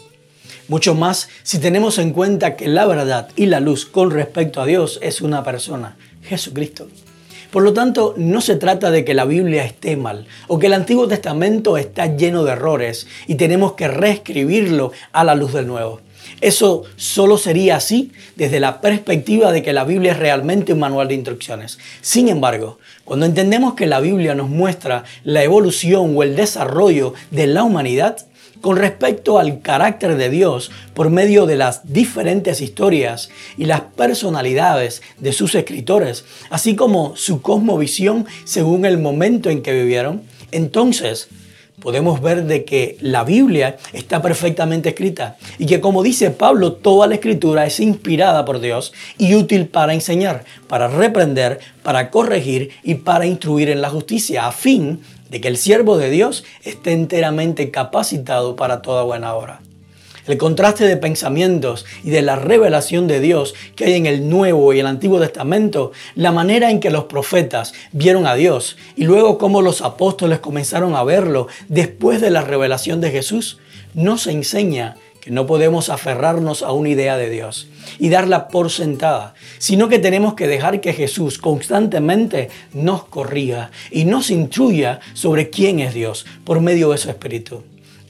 Mucho 0.68 0.94
más 0.94 1.28
si 1.42 1.58
tenemos 1.58 1.98
en 1.98 2.12
cuenta 2.12 2.54
que 2.54 2.68
la 2.68 2.86
verdad 2.86 3.28
y 3.34 3.46
la 3.46 3.58
luz 3.58 3.86
con 3.86 4.10
respecto 4.10 4.60
a 4.60 4.66
Dios 4.66 4.98
es 5.02 5.20
una 5.20 5.42
persona, 5.42 5.96
Jesucristo. 6.22 6.88
Por 7.50 7.62
lo 7.62 7.72
tanto, 7.72 8.14
no 8.16 8.40
se 8.40 8.56
trata 8.56 8.90
de 8.90 9.04
que 9.04 9.14
la 9.14 9.24
Biblia 9.24 9.64
esté 9.64 9.96
mal 9.96 10.26
o 10.48 10.58
que 10.58 10.66
el 10.66 10.74
Antiguo 10.74 11.08
Testamento 11.08 11.76
está 11.76 12.16
lleno 12.16 12.44
de 12.44 12.52
errores 12.52 13.06
y 13.26 13.34
tenemos 13.34 13.72
que 13.72 13.88
reescribirlo 13.88 14.92
a 15.12 15.24
la 15.24 15.34
luz 15.34 15.52
del 15.52 15.66
Nuevo. 15.66 16.00
Eso 16.40 16.84
solo 16.96 17.36
sería 17.36 17.76
así 17.76 18.12
desde 18.36 18.60
la 18.60 18.80
perspectiva 18.80 19.52
de 19.52 19.62
que 19.62 19.72
la 19.72 19.84
Biblia 19.84 20.12
es 20.12 20.18
realmente 20.18 20.72
un 20.72 20.78
manual 20.78 21.08
de 21.08 21.14
instrucciones. 21.14 21.78
Sin 22.00 22.28
embargo, 22.28 22.78
cuando 23.04 23.26
entendemos 23.26 23.74
que 23.74 23.86
la 23.86 24.00
Biblia 24.00 24.34
nos 24.34 24.48
muestra 24.48 25.04
la 25.24 25.42
evolución 25.42 26.16
o 26.16 26.22
el 26.22 26.36
desarrollo 26.36 27.14
de 27.30 27.46
la 27.46 27.62
humanidad, 27.62 28.26
con 28.60 28.76
respecto 28.76 29.38
al 29.38 29.60
carácter 29.60 30.16
de 30.16 30.30
Dios 30.30 30.70
por 30.94 31.10
medio 31.10 31.46
de 31.46 31.56
las 31.56 31.92
diferentes 31.92 32.60
historias 32.60 33.30
y 33.56 33.64
las 33.64 33.80
personalidades 33.80 35.02
de 35.18 35.32
sus 35.32 35.54
escritores, 35.54 36.24
así 36.50 36.76
como 36.76 37.16
su 37.16 37.42
cosmovisión 37.42 38.26
según 38.44 38.84
el 38.84 38.98
momento 38.98 39.50
en 39.50 39.62
que 39.62 39.72
vivieron, 39.72 40.22
entonces 40.52 41.28
podemos 41.80 42.20
ver 42.20 42.44
de 42.44 42.64
que 42.64 42.96
la 43.00 43.24
Biblia 43.24 43.78
está 43.92 44.20
perfectamente 44.20 44.90
escrita 44.90 45.36
y 45.58 45.66
que 45.66 45.80
como 45.80 46.02
dice 46.02 46.30
Pablo, 46.30 46.72
toda 46.72 47.06
la 47.06 47.14
escritura 47.14 47.66
es 47.66 47.80
inspirada 47.80 48.44
por 48.44 48.60
Dios 48.60 48.92
y 49.18 49.34
útil 49.34 49.66
para 49.66 49.94
enseñar, 49.94 50.44
para 50.68 50.88
reprender, 50.88 51.58
para 51.82 52.10
corregir 52.10 52.70
y 52.82 52.96
para 52.96 53.26
instruir 53.26 53.70
en 53.70 53.80
la 53.80 53.90
justicia, 53.90 54.46
a 54.46 54.52
fin 54.52 55.00
de 55.30 55.40
que 55.40 55.48
el 55.48 55.56
siervo 55.56 55.96
de 55.96 56.10
Dios 56.10 56.44
esté 56.64 56.92
enteramente 56.92 57.70
capacitado 57.70 58.56
para 58.56 58.82
toda 58.82 59.04
buena 59.04 59.34
obra. 59.34 59.60
el 60.26 60.38
contraste 60.38 60.84
de 60.84 60.96
pensamientos 60.96 61.86
y 62.04 62.10
de 62.10 62.22
la 62.22 62.36
revelación 62.36 63.08
de 63.08 63.18
Dios 63.18 63.54
que 63.74 63.86
hay 63.86 63.94
en 63.94 64.06
el 64.06 64.28
Nuevo 64.28 64.72
y 64.72 64.78
el 64.78 64.86
Antiguo 64.86 65.18
Testamento, 65.18 65.90
la 66.14 66.30
manera 66.30 66.70
en 66.70 66.78
que 66.78 66.90
los 66.90 67.04
profetas 67.04 67.72
vieron 67.90 68.26
a 68.26 68.34
Dios 68.34 68.76
y 68.96 69.04
luego 69.04 69.38
cómo 69.38 69.60
los 69.60 69.82
apóstoles 69.82 70.38
comenzaron 70.38 70.94
a 70.94 71.02
verlo 71.02 71.48
después 71.68 72.20
de 72.20 72.30
la 72.30 72.42
revelación 72.42 73.00
de 73.00 73.10
Jesús, 73.10 73.58
nos 73.94 74.28
enseña 74.28 74.96
que 75.20 75.30
no 75.30 75.46
podemos 75.46 75.88
aferrarnos 75.88 76.62
a 76.62 76.72
una 76.72 76.88
idea 76.88 77.16
de 77.16 77.30
Dios 77.30 77.68
y 77.98 78.08
darla 78.08 78.48
por 78.48 78.70
sentada, 78.70 79.34
sino 79.58 79.88
que 79.88 79.98
tenemos 79.98 80.34
que 80.34 80.46
dejar 80.46 80.80
que 80.80 80.92
Jesús 80.92 81.38
constantemente 81.38 82.50
nos 82.72 83.04
corrija 83.04 83.70
y 83.90 84.04
nos 84.04 84.30
instruya 84.30 85.00
sobre 85.14 85.50
quién 85.50 85.80
es 85.80 85.94
Dios 85.94 86.26
por 86.44 86.60
medio 86.60 86.90
de 86.90 86.98
su 86.98 87.10
Espíritu. 87.10 87.62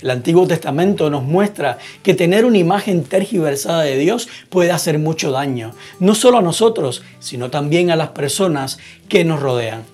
El 0.02 0.10
Antiguo 0.10 0.46
Testamento 0.46 1.10
nos 1.10 1.22
muestra 1.22 1.78
que 2.02 2.14
tener 2.14 2.46
una 2.46 2.56
imagen 2.56 3.04
tergiversada 3.04 3.82
de 3.82 3.98
Dios 3.98 4.28
puede 4.48 4.70
hacer 4.70 4.98
mucho 4.98 5.30
daño, 5.30 5.74
no 5.98 6.14
solo 6.14 6.38
a 6.38 6.42
nosotros, 6.42 7.02
sino 7.18 7.50
también 7.50 7.90
a 7.90 7.96
las 7.96 8.10
personas 8.10 8.78
que 9.08 9.24
nos 9.24 9.40
rodean. 9.40 9.84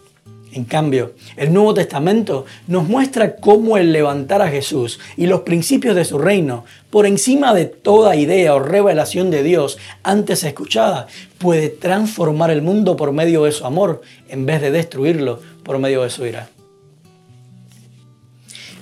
En 0.57 0.65
cambio, 0.65 1.13
el 1.37 1.53
Nuevo 1.53 1.75
Testamento 1.75 2.47
nos 2.67 2.89
muestra 2.89 3.37
cómo 3.37 3.77
el 3.77 3.93
levantar 3.93 4.41
a 4.41 4.49
Jesús 4.49 4.99
y 5.15 5.27
los 5.27 5.43
principios 5.43 5.95
de 5.95 6.07
su 6.07 6.17
reino 6.17 6.65
por 6.89 7.05
encima 7.05 7.53
de 7.53 7.67
toda 7.67 8.17
idea 8.17 8.55
o 8.55 8.59
revelación 8.59 9.31
de 9.31 9.43
Dios 9.43 9.77
antes 10.03 10.45
escuchada 10.45 11.09
puede 11.37 11.69
transformar 11.69 12.51
el 12.51 12.63
mundo 12.63 12.97
por 12.97 13.13
medio 13.13 13.45
de 13.45 13.53
su 13.53 13.67
amor 13.67 14.01
en 14.31 14.47
vez 14.47 14.63
de 14.63 14.71
destruirlo 14.71 15.41
por 15.63 15.79
medio 15.79 16.05
de 16.05 16.09
su 16.09 16.25
ira. 16.25 16.49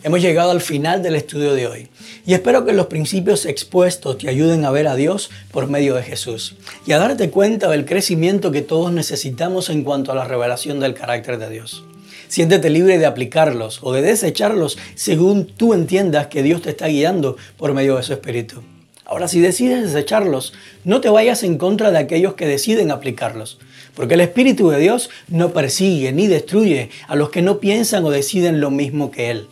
Hemos 0.04 0.20
llegado 0.20 0.50
al 0.50 0.60
final 0.60 1.02
del 1.02 1.16
estudio 1.16 1.54
de 1.54 1.66
hoy 1.66 1.88
y 2.26 2.34
espero 2.34 2.66
que 2.66 2.74
los 2.74 2.88
principios 2.88 3.46
expuestos 3.46 4.18
te 4.18 4.28
ayuden 4.28 4.66
a 4.66 4.70
ver 4.70 4.86
a 4.86 4.96
Dios 4.96 5.30
por 5.50 5.66
medio 5.66 5.94
de 5.94 6.02
Jesús 6.02 6.56
y 6.86 6.92
a 6.92 6.98
darte 6.98 7.30
cuenta 7.30 7.70
del 7.70 7.86
crecimiento 7.86 8.52
que 8.52 8.60
todos 8.60 8.92
necesitamos 8.92 9.70
en 9.70 9.82
cuanto 9.82 10.12
a 10.12 10.14
la 10.14 10.26
revelación 10.26 10.78
del 10.78 10.92
carácter 10.92 11.38
de 11.38 11.48
Dios. 11.48 11.84
Siéntete 12.28 12.68
libre 12.68 12.98
de 12.98 13.06
aplicarlos 13.06 13.78
o 13.80 13.94
de 13.94 14.02
desecharlos 14.02 14.76
según 14.94 15.46
tú 15.46 15.72
entiendas 15.72 16.26
que 16.26 16.42
Dios 16.42 16.60
te 16.60 16.68
está 16.68 16.88
guiando 16.88 17.38
por 17.56 17.72
medio 17.72 17.96
de 17.96 18.02
su 18.02 18.12
Espíritu. 18.12 18.62
Ahora, 19.06 19.26
si 19.26 19.40
decides 19.40 19.84
desecharlos, 19.84 20.52
no 20.84 21.00
te 21.00 21.08
vayas 21.08 21.42
en 21.44 21.56
contra 21.56 21.90
de 21.90 21.98
aquellos 21.98 22.34
que 22.34 22.46
deciden 22.46 22.90
aplicarlos, 22.90 23.56
porque 23.94 24.14
el 24.14 24.20
Espíritu 24.20 24.68
de 24.68 24.80
Dios 24.80 25.08
no 25.28 25.54
persigue 25.54 26.12
ni 26.12 26.26
destruye 26.26 26.90
a 27.08 27.16
los 27.16 27.30
que 27.30 27.40
no 27.40 27.58
piensan 27.58 28.04
o 28.04 28.10
deciden 28.10 28.60
lo 28.60 28.70
mismo 28.70 29.10
que 29.10 29.30
Él. 29.30 29.48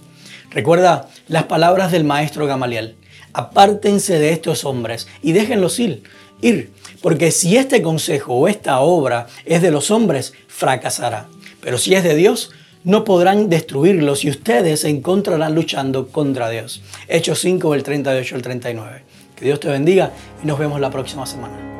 Recuerda 0.53 1.09
las 1.29 1.45
palabras 1.45 1.93
del 1.93 2.05
maestro 2.05 2.47
Gamaliel. 2.47 2.97
Apártense 3.33 4.19
de 4.19 4.33
estos 4.33 4.65
hombres 4.65 5.09
y 5.23 5.33
déjenlos 5.33 5.79
ir, 5.79 6.03
ir, 6.43 6.71
porque 7.01 7.31
si 7.31 7.57
este 7.57 7.81
consejo 7.81 8.35
o 8.35 8.49
esta 8.49 8.81
obra 8.81 9.27
es 9.47 9.63
de 9.63 9.71
los 9.71 9.91
hombres, 9.91 10.35
fracasará. 10.49 11.29
Pero 11.63 11.79
si 11.79 11.95
es 11.95 12.05
de 12.05 12.15
Dios, 12.15 12.51
no 12.85 13.05
podrán 13.05 13.49
destruirlos 13.49 14.25
y 14.25 14.31
ustedes 14.31 14.81
se 14.81 14.89
encontrarán 14.89 15.55
luchando 15.55 16.09
contra 16.09 16.51
Dios. 16.51 16.83
Hechos 17.09 17.41
5, 17.41 17.73
del 17.73 17.83
38 17.83 18.35
al 18.35 18.43
39. 18.43 19.03
Que 19.37 19.45
Dios 19.45 19.61
te 19.61 19.69
bendiga 19.69 20.13
y 20.43 20.47
nos 20.47 20.59
vemos 20.59 20.81
la 20.81 20.91
próxima 20.91 21.25
semana. 21.25 21.72